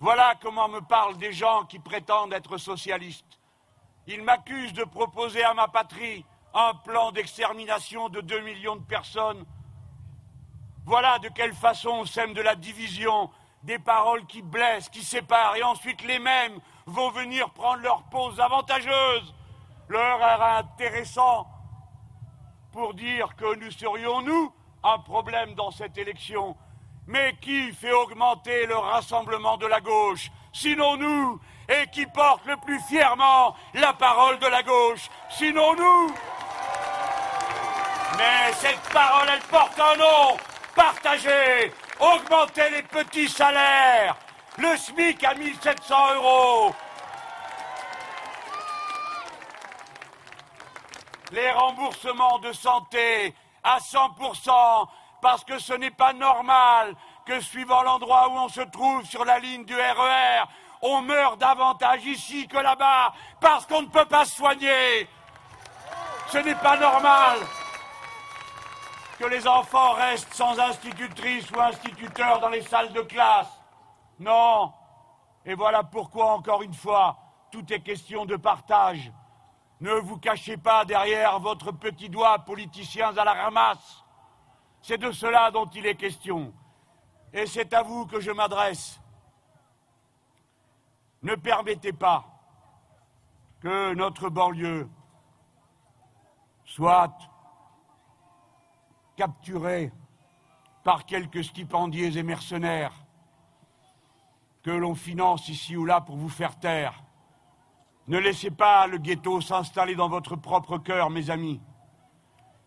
Voilà 0.00 0.34
comment 0.40 0.68
me 0.68 0.80
parlent 0.80 1.16
des 1.16 1.32
gens 1.32 1.64
qui 1.64 1.78
prétendent 1.78 2.32
être 2.34 2.58
socialistes. 2.58 3.40
Ils 4.06 4.22
m'accusent 4.22 4.74
de 4.74 4.84
proposer 4.84 5.42
à 5.42 5.54
ma 5.54 5.66
patrie 5.66 6.24
un 6.52 6.74
plan 6.74 7.10
d'extermination 7.10 8.10
de 8.10 8.20
2 8.20 8.40
millions 8.40 8.76
de 8.76 8.84
personnes. 8.84 9.44
Voilà 10.84 11.18
de 11.20 11.28
quelle 11.28 11.54
façon 11.54 11.90
on 11.90 12.04
sème 12.04 12.34
de 12.34 12.42
la 12.42 12.54
division, 12.54 13.30
des 13.62 13.78
paroles 13.78 14.26
qui 14.26 14.42
blessent, 14.42 14.90
qui 14.90 15.02
séparent, 15.02 15.56
et 15.56 15.62
ensuite 15.62 16.02
les 16.04 16.18
mêmes 16.18 16.60
vont 16.86 17.10
venir 17.10 17.50
prendre 17.50 17.82
leur 17.82 18.02
pause 18.04 18.40
avantageuse, 18.40 19.34
leur 19.88 20.20
air 20.20 20.42
intéressant, 20.42 21.46
pour 22.72 22.92
dire 22.94 23.36
que 23.36 23.54
nous 23.56 23.70
serions, 23.70 24.20
nous, 24.22 24.52
un 24.82 24.98
problème 24.98 25.54
dans 25.54 25.70
cette 25.70 25.96
élection. 25.96 26.56
Mais 27.10 27.34
qui 27.40 27.72
fait 27.72 27.90
augmenter 27.90 28.66
le 28.66 28.76
rassemblement 28.76 29.56
de 29.56 29.66
la 29.66 29.80
gauche? 29.80 30.30
Sinon 30.52 30.96
nous, 30.96 31.40
et 31.68 31.88
qui 31.90 32.06
porte 32.06 32.46
le 32.46 32.56
plus 32.58 32.78
fièrement 32.88 33.56
la 33.74 33.92
parole 33.92 34.38
de 34.38 34.46
la 34.46 34.62
gauche? 34.62 35.10
Sinon 35.28 35.74
nous. 35.74 36.14
Mais 38.16 38.52
cette 38.52 38.88
parole, 38.92 39.26
elle 39.28 39.40
porte 39.40 39.80
un 39.80 39.96
nom. 39.96 40.36
Partagé, 40.76 41.72
augmenter 41.98 42.70
les 42.70 42.82
petits 42.84 43.28
salaires, 43.28 44.14
le 44.56 44.76
SMIC 44.76 45.24
à 45.24 45.34
1700 45.34 46.14
euros, 46.14 46.72
les 51.32 51.50
remboursements 51.50 52.38
de 52.38 52.52
santé 52.52 53.34
à 53.64 53.78
100%, 53.78 54.88
parce 55.20 55.44
que 55.44 55.58
ce 55.58 55.72
n'est 55.72 55.90
pas 55.90 56.12
normal 56.12 56.94
que 57.26 57.40
suivant 57.40 57.82
l'endroit 57.82 58.28
où 58.28 58.32
on 58.32 58.48
se 58.48 58.60
trouve 58.60 59.04
sur 59.04 59.24
la 59.24 59.38
ligne 59.38 59.64
du 59.64 59.74
RER, 59.74 60.42
e 60.42 60.46
on 60.82 61.02
meurt 61.02 61.38
davantage 61.38 62.04
ici 62.06 62.48
que 62.48 62.56
là-bas, 62.56 63.12
parce 63.40 63.66
qu'on 63.66 63.82
ne 63.82 63.88
peut 63.88 64.06
pas 64.06 64.24
se 64.24 64.36
soigner. 64.36 65.08
Ce 66.28 66.38
n'est 66.38 66.54
pas 66.54 66.76
normal 66.76 67.38
que 69.18 69.26
les 69.26 69.46
enfants 69.46 69.92
restent 69.92 70.32
sans 70.32 70.58
institutrice 70.58 71.50
ou 71.50 71.60
instituteur 71.60 72.40
dans 72.40 72.48
les 72.48 72.62
salles 72.62 72.92
de 72.92 73.02
classe. 73.02 73.50
Non. 74.18 74.72
Et 75.44 75.54
voilà 75.54 75.82
pourquoi, 75.82 76.32
encore 76.32 76.62
une 76.62 76.74
fois, 76.74 77.18
tout 77.50 77.70
est 77.72 77.80
question 77.80 78.24
de 78.24 78.36
partage. 78.36 79.12
Ne 79.80 79.92
vous 79.92 80.18
cachez 80.18 80.56
pas 80.56 80.84
derrière 80.84 81.38
votre 81.40 81.72
petit 81.72 82.08
doigt, 82.08 82.38
politiciens 82.40 83.16
à 83.16 83.24
la 83.24 83.34
ramasse. 83.34 84.04
C'est 84.82 84.98
de 84.98 85.12
cela 85.12 85.50
dont 85.50 85.66
il 85.66 85.86
est 85.86 85.94
question. 85.94 86.52
Et 87.32 87.46
c'est 87.46 87.72
à 87.74 87.82
vous 87.82 88.06
que 88.06 88.20
je 88.20 88.30
m'adresse. 88.30 89.00
Ne 91.22 91.34
permettez 91.34 91.92
pas 91.92 92.24
que 93.60 93.94
notre 93.94 94.30
banlieue 94.30 94.88
soit 96.64 97.12
capturée 99.16 99.92
par 100.82 101.04
quelques 101.04 101.44
stipendiers 101.44 102.16
et 102.16 102.22
mercenaires 102.22 102.94
que 104.62 104.70
l'on 104.70 104.94
finance 104.94 105.48
ici 105.48 105.76
ou 105.76 105.84
là 105.84 106.00
pour 106.00 106.16
vous 106.16 106.28
faire 106.28 106.58
taire. 106.58 107.02
Ne 108.08 108.18
laissez 108.18 108.50
pas 108.50 108.86
le 108.86 108.98
ghetto 108.98 109.40
s'installer 109.40 109.94
dans 109.94 110.08
votre 110.08 110.36
propre 110.36 110.78
cœur, 110.78 111.10
mes 111.10 111.30
amis. 111.30 111.60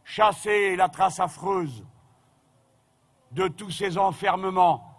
Chassez 0.04 0.76
la 0.76 0.90
trace 0.90 1.20
affreuse 1.20 1.86
de 3.34 3.48
tous 3.48 3.72
ces 3.72 3.98
enfermements 3.98 4.90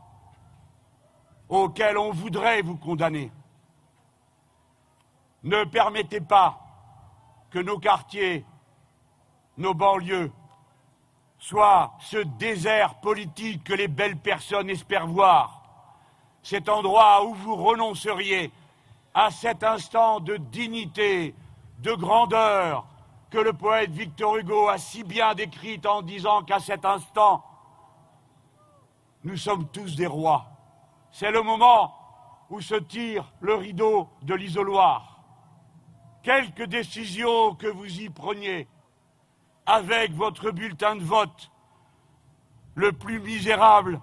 auxquels 1.48 1.98
on 1.98 2.10
voudrait 2.10 2.62
vous 2.62 2.76
condamner. 2.76 3.30
Ne 5.42 5.64
permettez 5.64 6.20
pas 6.20 6.58
que 7.50 7.58
nos 7.58 7.78
quartiers, 7.78 8.44
nos 9.56 9.74
banlieues, 9.74 10.32
soient 11.38 11.92
ce 12.00 12.16
désert 12.16 12.94
politique 13.00 13.62
que 13.64 13.74
les 13.74 13.88
belles 13.88 14.16
personnes 14.16 14.70
espèrent 14.70 15.06
voir, 15.06 15.62
cet 16.42 16.68
endroit 16.68 17.24
où 17.24 17.34
vous 17.34 17.54
renonceriez 17.54 18.50
à 19.12 19.30
cet 19.30 19.62
instant 19.62 20.20
de 20.20 20.36
dignité, 20.36 21.34
de 21.80 21.92
grandeur, 21.92 22.86
que 23.30 23.38
le 23.38 23.52
poète 23.52 23.90
Victor 23.90 24.36
Hugo 24.36 24.68
a 24.68 24.78
si 24.78 25.04
bien 25.04 25.34
décrit 25.34 25.80
en 25.86 26.02
disant 26.02 26.42
qu'à 26.42 26.60
cet 26.60 26.84
instant, 26.84 27.44
nous 29.24 29.38
sommes 29.38 29.66
tous 29.68 29.96
des 29.96 30.06
rois. 30.06 30.46
C'est 31.10 31.30
le 31.30 31.42
moment 31.42 31.94
où 32.50 32.60
se 32.60 32.74
tire 32.74 33.32
le 33.40 33.54
rideau 33.54 34.08
de 34.22 34.34
l'isoloir. 34.34 35.18
Quelque 36.22 36.62
décision 36.62 37.54
que 37.54 37.66
vous 37.66 38.00
y 38.00 38.10
preniez, 38.10 38.68
avec 39.66 40.12
votre 40.12 40.50
bulletin 40.50 40.96
de 40.96 41.02
vote, 41.02 41.50
le 42.74 42.92
plus 42.92 43.18
misérable 43.20 44.00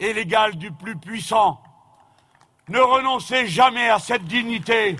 et 0.00 0.12
l'égal 0.12 0.56
du 0.56 0.72
plus 0.72 0.96
puissant, 0.96 1.62
ne 2.68 2.80
renoncez 2.80 3.46
jamais 3.46 3.88
à 3.88 3.98
cette 3.98 4.24
dignité, 4.24 4.96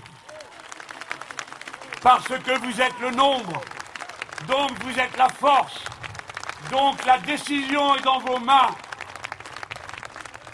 parce 2.01 2.27
que 2.27 2.59
vous 2.59 2.81
êtes 2.81 2.99
le 3.01 3.11
nombre, 3.11 3.61
donc 4.47 4.71
vous 4.83 4.99
êtes 4.99 5.17
la 5.17 5.27
force, 5.29 5.83
donc 6.71 7.03
la 7.05 7.17
décision 7.19 7.95
est 7.95 8.03
dans 8.03 8.19
vos 8.19 8.39
mains 8.39 8.69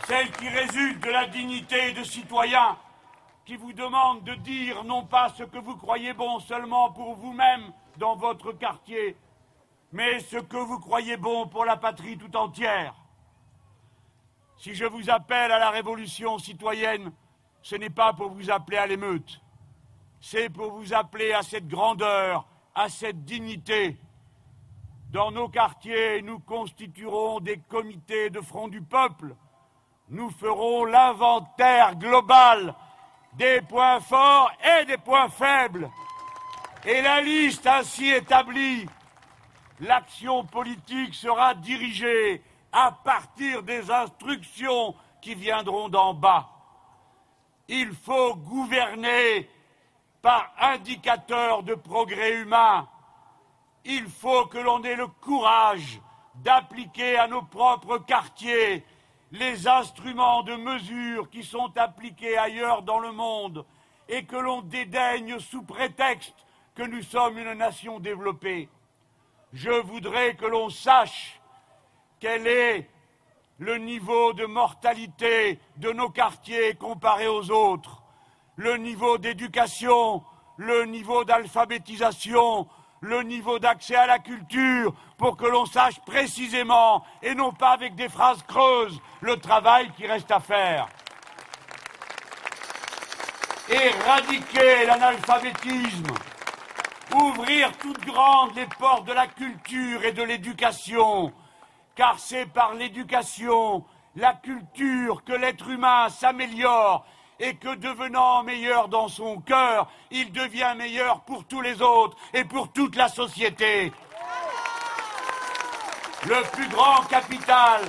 celle 0.07 0.31
qui 0.31 0.49
résulte 0.49 1.03
de 1.03 1.09
la 1.09 1.27
dignité 1.27 1.93
de 1.93 2.03
citoyens 2.03 2.77
qui 3.45 3.55
vous 3.55 3.73
demande 3.73 4.23
de 4.23 4.35
dire 4.35 4.83
non 4.83 5.05
pas 5.05 5.29
ce 5.29 5.43
que 5.43 5.57
vous 5.57 5.75
croyez 5.75 6.13
bon 6.13 6.39
seulement 6.39 6.91
pour 6.91 7.15
vous-même 7.15 7.71
dans 7.97 8.15
votre 8.15 8.51
quartier, 8.53 9.17
mais 9.91 10.19
ce 10.19 10.37
que 10.37 10.57
vous 10.57 10.79
croyez 10.79 11.17
bon 11.17 11.47
pour 11.47 11.65
la 11.65 11.77
patrie 11.77 12.17
tout 12.17 12.35
entière. 12.35 12.95
Si 14.57 14.73
je 14.75 14.85
vous 14.85 15.09
appelle 15.09 15.51
à 15.51 15.59
la 15.59 15.71
révolution 15.71 16.37
citoyenne, 16.37 17.11
ce 17.61 17.75
n'est 17.75 17.89
pas 17.89 18.13
pour 18.13 18.29
vous 18.31 18.49
appeler 18.49 18.77
à 18.77 18.87
l'émeute, 18.87 19.41
c'est 20.19 20.49
pour 20.49 20.71
vous 20.71 20.93
appeler 20.93 21.33
à 21.33 21.41
cette 21.41 21.67
grandeur, 21.67 22.45
à 22.75 22.89
cette 22.89 23.25
dignité. 23.25 23.97
Dans 25.11 25.31
nos 25.31 25.49
quartiers, 25.49 26.21
nous 26.21 26.39
constituerons 26.39 27.39
des 27.39 27.57
comités 27.57 28.29
de 28.29 28.39
front 28.39 28.67
du 28.67 28.81
peuple 28.81 29.35
nous 30.12 30.30
ferons 30.30 30.84
l'inventaire 30.84 31.95
global 31.95 32.76
des 33.34 33.62
points 33.62 34.02
forts 34.02 34.52
et 34.62 34.86
des 34.86 34.97
points 34.97 35.30
faibles. 35.30 35.89
Et 36.86 37.02
la 37.02 37.21
liste 37.21 37.65
ainsi 37.65 38.10
établie, 38.10 38.86
l'action 39.80 40.43
politique 40.43 41.15
sera 41.15 41.54
dirigée 41.54 42.43
à 42.74 42.91
partir 42.91 43.63
des 43.63 43.89
instructions 43.89 44.95
qui 45.21 45.34
viendront 45.34 45.88
d'en 45.88 46.13
bas. 46.13 46.50
Il 47.69 47.93
faut 47.93 48.36
gouverner 48.36 49.50
par 50.21 50.52
indicateur 50.60 51.63
de 51.63 51.74
progrès 51.74 52.41
humain. 52.41 52.88
Il 53.86 54.08
faut 54.08 54.45
que 54.47 54.58
l'on 54.58 54.84
ait 54.84 54.95
le 54.95 55.08
courage 55.08 56.02
d'appliquer 56.36 57.17
à 57.17 57.28
nos 57.28 57.43
propres 57.43 58.00
quartiers 58.00 58.84
les 59.32 59.67
instruments 59.67 60.44
de 60.44 60.56
mesure 60.56 61.30
qui 61.30 61.44
sont 61.44 61.72
appliqués 61.78 62.38
ailleurs 62.38 62.82
dans 62.82 63.00
le 63.00 63.12
monde 63.12 63.65
et 64.10 64.26
que 64.26 64.36
l'on 64.36 64.62
dédaigne 64.62 65.39
sous 65.39 65.63
prétexte 65.63 66.36
que 66.76 66.84
nous 66.84 67.02
sommes 67.02 67.38
une 67.38 67.54
nation 67.54 68.00
développée. 68.00 68.70
Je 69.54 69.72
voudrais 69.72 70.36
que 70.36 70.46
l'on 70.46 70.70
sache 70.70 71.39
quel 72.20 72.46
est 72.46 72.89
le 73.58 73.78
niveau 73.78 74.34
de 74.34 74.46
mortalité 74.46 75.60
de 75.78 75.91
nos 75.91 76.10
quartiers 76.10 76.76
comparé 76.76 77.28
aux 77.28 77.52
autres, 77.52 78.02
le 78.56 78.78
niveau 78.78 79.17
d'éducation, 79.17 80.24
le 80.58 80.86
niveau 80.86 81.24
d'alphabétisation, 81.24 82.67
le 83.01 83.23
niveau 83.23 83.57
d'accès 83.57 83.95
à 83.95 84.05
la 84.05 84.19
culture 84.19 84.93
pour 85.17 85.35
que 85.35 85.45
l'on 85.45 85.65
sache 85.65 85.99
précisément, 86.05 87.03
et 87.21 87.33
non 87.33 87.51
pas 87.51 87.71
avec 87.71 87.95
des 87.95 88.09
phrases 88.09 88.43
creuses, 88.43 88.99
le 89.21 89.37
travail 89.37 89.91
qui 89.97 90.05
reste 90.05 90.31
à 90.31 90.39
faire. 90.39 90.87
Éradiquer 93.69 94.85
l'analphabétisme, 94.85 96.13
ouvrir 97.15 97.71
toutes 97.79 98.05
grandes 98.05 98.55
les 98.55 98.67
portes 98.67 99.05
de 99.05 99.13
la 99.13 99.27
culture 99.27 100.03
et 100.03 100.11
de 100.11 100.23
l'éducation, 100.23 101.33
car 101.95 102.19
c'est 102.19 102.45
par 102.45 102.75
l'éducation, 102.75 103.83
la 104.15 104.33
culture 104.33 105.23
que 105.23 105.33
l'être 105.33 105.69
humain 105.69 106.09
s'améliore 106.09 107.05
et 107.41 107.56
que 107.56 107.73
devenant 107.75 108.43
meilleur 108.43 108.88
dans 108.88 109.08
son 109.08 109.41
cœur, 109.41 109.91
il 110.12 110.32
devient 110.32 110.75
meilleur 110.77 111.21
pour 111.21 111.43
tous 111.45 111.62
les 111.62 111.82
autres 111.82 112.15
et 112.34 112.45
pour 112.45 112.71
toute 112.71 112.95
la 112.95 113.10
société. 113.10 113.91
Le 116.27 116.51
plus 116.51 116.69
grand 116.69 117.01
capital 117.08 117.82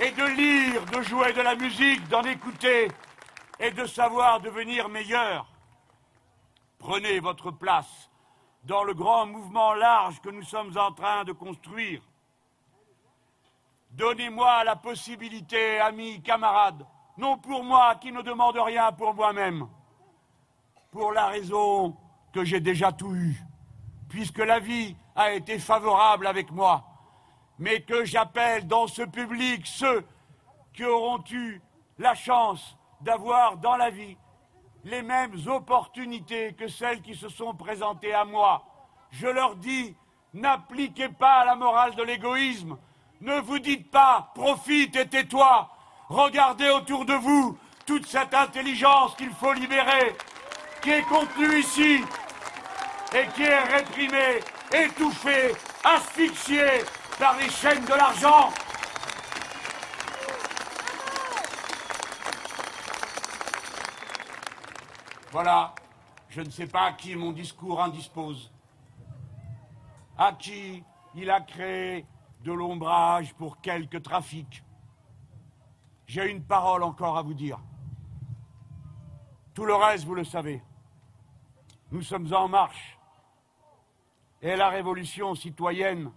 est 0.00 0.12
de 0.12 0.24
lire, 0.24 0.84
de 0.86 1.02
jouer 1.02 1.34
de 1.34 1.42
la 1.42 1.54
musique, 1.54 2.08
d'en 2.08 2.22
écouter 2.22 2.88
et 3.60 3.70
de 3.70 3.84
savoir 3.84 4.40
devenir 4.40 4.88
meilleur. 4.88 5.46
Prenez 6.78 7.20
votre 7.20 7.50
place 7.50 8.10
dans 8.64 8.82
le 8.82 8.94
grand 8.94 9.26
mouvement 9.26 9.74
large 9.74 10.22
que 10.22 10.30
nous 10.30 10.42
sommes 10.42 10.76
en 10.78 10.92
train 10.92 11.24
de 11.24 11.32
construire. 11.32 12.00
Donnez-moi 13.90 14.64
la 14.64 14.76
possibilité, 14.76 15.80
amis, 15.80 16.22
camarades, 16.22 16.86
non 17.16 17.38
pour 17.38 17.64
moi 17.64 17.94
qui 17.96 18.12
ne 18.12 18.22
demande 18.22 18.56
rien 18.56 18.92
pour 18.92 19.14
moi-même, 19.14 19.66
pour 20.90 21.12
la 21.12 21.26
raison 21.26 21.96
que 22.32 22.44
j'ai 22.44 22.60
déjà 22.60 22.92
tout 22.92 23.14
eu, 23.14 23.36
puisque 24.08 24.38
la 24.38 24.58
vie 24.58 24.96
a 25.14 25.32
été 25.32 25.58
favorable 25.58 26.26
avec 26.26 26.50
moi, 26.50 26.84
mais 27.58 27.80
que 27.80 28.04
j'appelle 28.04 28.66
dans 28.66 28.86
ce 28.86 29.02
public 29.02 29.66
ceux 29.66 30.06
qui 30.74 30.84
auront 30.84 31.24
eu 31.30 31.60
la 31.98 32.14
chance 32.14 32.76
d'avoir 33.00 33.56
dans 33.56 33.76
la 33.76 33.90
vie 33.90 34.16
les 34.84 35.02
mêmes 35.02 35.34
opportunités 35.46 36.52
que 36.52 36.68
celles 36.68 37.02
qui 37.02 37.14
se 37.14 37.28
sont 37.28 37.54
présentées 37.54 38.14
à 38.14 38.24
moi. 38.24 38.62
Je 39.10 39.26
leur 39.26 39.56
dis, 39.56 39.96
n'appliquez 40.34 41.08
pas 41.08 41.44
la 41.44 41.56
morale 41.56 41.94
de 41.94 42.02
l'égoïsme, 42.02 42.76
ne 43.20 43.40
vous 43.40 43.58
dites 43.58 43.90
pas 43.90 44.30
profite 44.34 44.94
et 44.96 45.08
tais-toi, 45.08 45.70
Regardez 46.08 46.68
autour 46.70 47.04
de 47.04 47.14
vous 47.14 47.58
toute 47.84 48.06
cette 48.06 48.32
intelligence 48.32 49.16
qu'il 49.16 49.30
faut 49.30 49.52
libérer, 49.52 50.16
qui 50.80 50.90
est 50.90 51.02
contenue 51.02 51.58
ici 51.58 52.04
et 53.12 53.26
qui 53.34 53.42
est 53.42 53.64
réprimée, 53.64 54.40
étouffée, 54.72 55.52
asphyxiée 55.82 56.84
par 57.18 57.36
les 57.38 57.50
chaînes 57.50 57.84
de 57.84 57.94
l'argent. 57.94 58.50
Voilà, 65.32 65.74
je 66.28 66.40
ne 66.40 66.50
sais 66.50 66.66
pas 66.68 66.86
à 66.86 66.92
qui 66.92 67.16
mon 67.16 67.32
discours 67.32 67.82
indispose, 67.82 68.52
à 70.16 70.32
qui 70.32 70.84
il 71.16 71.30
a 71.30 71.40
créé 71.40 72.06
de 72.44 72.52
l'ombrage 72.52 73.34
pour 73.34 73.60
quelques 73.60 74.02
trafics. 74.02 74.62
J'ai 76.06 76.30
une 76.30 76.42
parole 76.42 76.82
encore 76.82 77.18
à 77.18 77.22
vous 77.22 77.34
dire. 77.34 77.58
Tout 79.54 79.64
le 79.64 79.74
reste, 79.74 80.04
vous 80.04 80.14
le 80.14 80.24
savez. 80.24 80.62
Nous 81.90 82.02
sommes 82.02 82.32
en 82.32 82.48
marche. 82.48 82.98
Et 84.42 84.54
la 84.54 84.68
révolution 84.68 85.34
citoyenne 85.34 86.12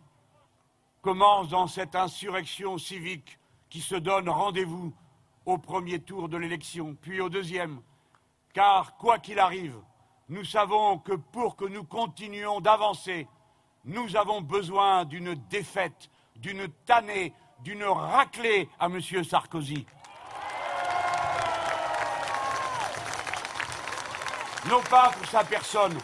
commence 1.01 1.49
dans 1.49 1.67
cette 1.67 1.95
insurrection 1.95 2.77
civique 2.77 3.39
qui 3.69 3.81
se 3.81 3.95
donne 3.95 4.29
rendez-vous 4.29 4.93
au 5.45 5.57
premier 5.57 5.99
tour 5.99 6.29
de 6.29 6.37
l'élection, 6.37 6.95
puis 7.01 7.21
au 7.21 7.29
deuxième. 7.29 7.81
Car, 8.53 8.97
quoi 8.97 9.19
qu'il 9.19 9.39
arrive, 9.39 9.79
nous 10.27 10.43
savons 10.43 10.99
que 10.99 11.13
pour 11.13 11.55
que 11.55 11.65
nous 11.65 11.83
continuions 11.83 12.61
d'avancer, 12.61 13.27
nous 13.85 14.15
avons 14.15 14.41
besoin 14.41 15.05
d'une 15.05 15.33
défaite, 15.49 16.09
d'une 16.35 16.67
tannée, 16.85 17.33
d'une 17.61 17.83
raclée 17.83 18.69
à 18.79 18.85
M. 18.85 19.01
Sarkozy. 19.23 19.85
Non 24.69 24.81
pas 24.89 25.09
pour 25.09 25.25
sa 25.27 25.43
personne. 25.43 25.97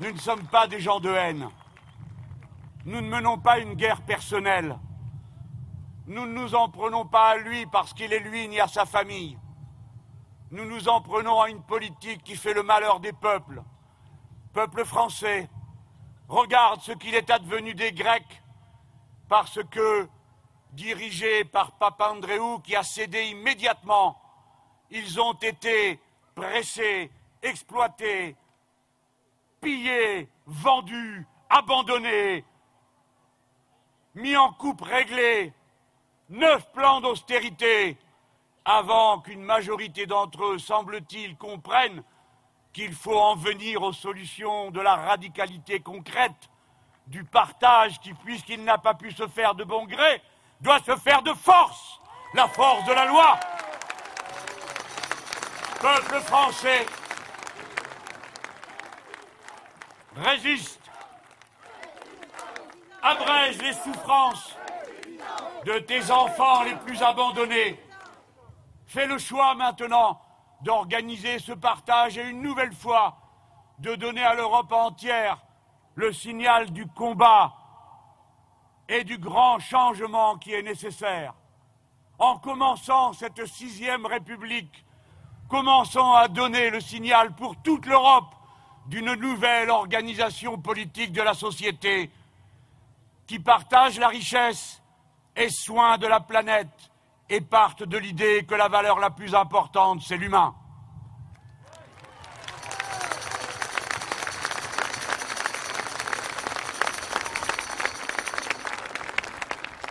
Nous 0.00 0.12
ne 0.12 0.18
sommes 0.18 0.46
pas 0.46 0.66
des 0.66 0.80
gens 0.80 1.00
de 1.00 1.10
haine. 1.10 1.48
Nous 2.84 3.00
ne 3.00 3.08
menons 3.08 3.38
pas 3.38 3.58
une 3.58 3.74
guerre 3.74 4.02
personnelle. 4.02 4.78
Nous 6.06 6.26
ne 6.26 6.32
nous 6.32 6.54
en 6.54 6.68
prenons 6.68 7.04
pas 7.04 7.30
à 7.30 7.36
lui 7.36 7.66
parce 7.66 7.92
qu'il 7.92 8.12
est 8.12 8.20
lui 8.20 8.46
ni 8.48 8.60
à 8.60 8.68
sa 8.68 8.86
famille. 8.86 9.38
Nous 10.50 10.64
nous 10.64 10.88
en 10.88 11.00
prenons 11.00 11.40
à 11.40 11.48
une 11.48 11.62
politique 11.62 12.22
qui 12.22 12.36
fait 12.36 12.54
le 12.54 12.62
malheur 12.62 13.00
des 13.00 13.12
peuples. 13.12 13.62
Peuple 14.52 14.84
français, 14.84 15.50
regarde 16.28 16.80
ce 16.80 16.92
qu'il 16.92 17.14
est 17.14 17.30
advenu 17.30 17.74
des 17.74 17.92
Grecs 17.92 18.42
parce 19.28 19.62
que, 19.70 20.08
dirigés 20.72 21.44
par 21.44 21.72
Papandréou 21.72 22.60
qui 22.60 22.76
a 22.76 22.82
cédé 22.82 23.24
immédiatement, 23.24 24.20
ils 24.90 25.20
ont 25.20 25.34
été 25.34 26.00
pressés, 26.34 27.10
exploités, 27.42 28.36
pillés, 29.60 30.28
vendus, 30.46 31.26
abandonnés, 31.48 32.44
mis 34.14 34.36
en 34.36 34.52
coupe 34.52 34.82
réglée, 34.82 35.52
neuf 36.28 36.70
plans 36.72 37.00
d'austérité, 37.00 37.96
avant 38.64 39.20
qu'une 39.20 39.42
majorité 39.42 40.06
d'entre 40.06 40.44
eux, 40.44 40.58
semble-t-il, 40.58 41.36
comprenne 41.36 42.02
qu'il 42.72 42.92
faut 42.92 43.18
en 43.18 43.36
venir 43.36 43.82
aux 43.82 43.92
solutions 43.92 44.70
de 44.70 44.80
la 44.80 44.96
radicalité 44.96 45.80
concrète, 45.80 46.50
du 47.06 47.24
partage 47.24 48.00
qui, 48.00 48.12
puisqu'il 48.14 48.64
n'a 48.64 48.78
pas 48.78 48.94
pu 48.94 49.12
se 49.12 49.26
faire 49.28 49.54
de 49.54 49.64
bon 49.64 49.84
gré, 49.84 50.22
doit 50.60 50.80
se 50.80 50.96
faire 50.96 51.22
de 51.22 51.32
force, 51.34 52.00
la 52.34 52.48
force 52.48 52.84
de 52.84 52.92
la 52.92 53.04
loi. 53.06 53.38
Peuple 55.80 56.20
français, 56.20 56.86
résiste, 60.16 60.80
abrège 63.02 63.58
les 63.58 63.72
souffrances 63.72 64.56
de 65.64 65.78
tes 65.80 66.10
enfants 66.10 66.62
les 66.62 66.74
plus 66.76 67.02
abandonnés. 67.02 67.80
Fais 68.86 69.06
le 69.06 69.18
choix 69.18 69.54
maintenant 69.54 70.20
d'organiser 70.62 71.38
ce 71.38 71.52
partage 71.52 72.18
et 72.18 72.28
une 72.28 72.40
nouvelle 72.40 72.72
fois 72.72 73.16
de 73.78 73.94
donner 73.94 74.22
à 74.22 74.34
l'Europe 74.34 74.72
entière 74.72 75.38
le 75.96 76.12
signal 76.12 76.70
du 76.70 76.86
combat 76.86 77.52
et 78.88 79.02
du 79.02 79.18
grand 79.18 79.58
changement 79.58 80.36
qui 80.36 80.52
est 80.52 80.62
nécessaire. 80.62 81.34
En 82.18 82.38
commençant 82.38 83.12
cette 83.12 83.44
sixième 83.46 84.06
République, 84.06 84.84
commençons 85.48 86.12
à 86.12 86.28
donner 86.28 86.70
le 86.70 86.80
signal 86.80 87.34
pour 87.34 87.56
toute 87.56 87.86
l'Europe 87.86 88.34
d'une 88.86 89.14
nouvelle 89.14 89.70
organisation 89.70 90.58
politique 90.58 91.12
de 91.12 91.22
la 91.22 91.34
société 91.34 92.10
qui 93.26 93.38
partage 93.38 93.98
la 93.98 94.08
richesse 94.08 94.80
et 95.34 95.48
soin 95.50 95.98
de 95.98 96.06
la 96.06 96.20
planète 96.20 96.90
et 97.28 97.40
partent 97.40 97.82
de 97.82 97.98
l'idée 97.98 98.44
que 98.44 98.54
la 98.54 98.68
valeur 98.68 98.98
la 98.98 99.10
plus 99.10 99.34
importante, 99.34 100.02
c'est 100.02 100.16
l'humain. 100.16 100.54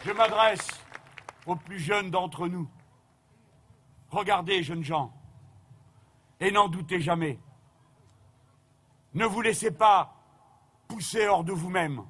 Je 0.06 0.12
m'adresse 0.12 0.68
aux 1.48 1.56
plus 1.56 1.80
jeunes 1.80 2.12
d'entre 2.12 2.48
nous. 2.48 2.70
Regardez, 4.12 4.62
jeunes 4.62 4.84
gens, 4.84 5.12
et 6.40 6.52
n'en 6.52 6.68
doutez 6.68 7.02
jamais. 7.02 7.40
Ne 9.16 9.26
vous 9.26 9.42
laissez 9.42 9.72
pas 9.72 10.14
pousser 10.88 11.28
hors 11.28 11.44
de 11.44 11.54
vous-même. 11.54 12.06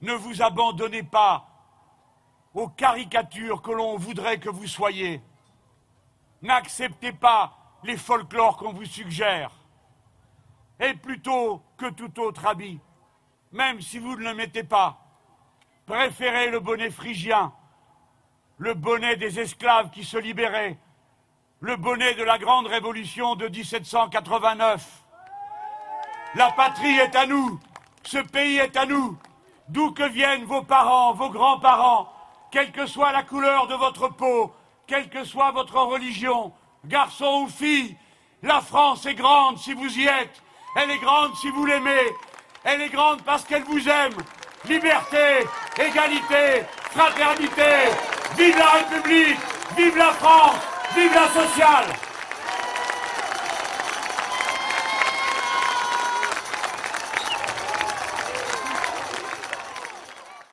Ne 0.00 0.14
vous 0.14 0.40
abandonnez 0.40 1.02
pas 1.02 1.46
aux 2.54 2.68
caricatures 2.68 3.60
que 3.60 3.72
l'on 3.72 3.98
voudrait 3.98 4.40
que 4.40 4.48
vous 4.48 4.66
soyez. 4.66 5.22
N'acceptez 6.40 7.12
pas 7.12 7.52
les 7.82 7.98
folklores 7.98 8.56
qu'on 8.56 8.72
vous 8.72 8.86
suggère. 8.86 9.52
Et 10.80 10.94
plutôt 10.94 11.62
que 11.76 11.90
tout 11.90 12.18
autre 12.18 12.46
habit, 12.46 12.80
même 13.52 13.82
si 13.82 13.98
vous 13.98 14.16
ne 14.16 14.24
le 14.24 14.34
mettez 14.34 14.64
pas, 14.64 15.05
préférez 15.86 16.50
le 16.50 16.58
bonnet 16.58 16.90
phrygien, 16.90 17.52
le 18.58 18.74
bonnet 18.74 19.16
des 19.16 19.38
esclaves 19.38 19.90
qui 19.90 20.02
se 20.02 20.16
libéraient, 20.16 20.76
le 21.60 21.76
bonnet 21.76 22.14
de 22.14 22.24
la 22.24 22.38
grande 22.38 22.66
révolution 22.66 23.36
de 23.36 23.46
1789. 23.46 24.84
La 26.34 26.50
patrie 26.50 26.98
est 26.98 27.14
à 27.14 27.26
nous, 27.26 27.60
ce 28.02 28.18
pays 28.18 28.56
est 28.56 28.76
à 28.76 28.84
nous, 28.84 29.16
d'où 29.68 29.92
que 29.92 30.08
viennent 30.08 30.44
vos 30.44 30.62
parents, 30.62 31.14
vos 31.14 31.30
grands-parents, 31.30 32.12
quelle 32.50 32.72
que 32.72 32.86
soit 32.86 33.12
la 33.12 33.22
couleur 33.22 33.68
de 33.68 33.74
votre 33.74 34.08
peau, 34.08 34.52
quelle 34.88 35.08
que 35.08 35.24
soit 35.24 35.52
votre 35.52 35.76
religion, 35.76 36.52
garçon 36.84 37.42
ou 37.44 37.48
fille, 37.48 37.96
la 38.42 38.60
France 38.60 39.06
est 39.06 39.14
grande 39.14 39.58
si 39.58 39.72
vous 39.72 39.98
y 39.98 40.06
êtes, 40.06 40.42
elle 40.76 40.90
est 40.90 40.98
grande 40.98 41.34
si 41.36 41.48
vous 41.50 41.64
l'aimez, 41.64 42.10
elle 42.64 42.80
est 42.80 42.90
grande 42.90 43.22
parce 43.22 43.44
qu'elle 43.44 43.64
vous 43.64 43.88
aime. 43.88 44.16
Liberté, 44.68 45.46
égalité, 45.78 46.66
fraternité, 46.90 47.72
vive 48.36 48.58
la 48.58 48.70
République, 48.70 49.38
vive 49.76 49.96
la 49.96 50.10
France, 50.12 50.56
vive 50.96 51.14
la 51.14 51.28
sociale 51.28 51.84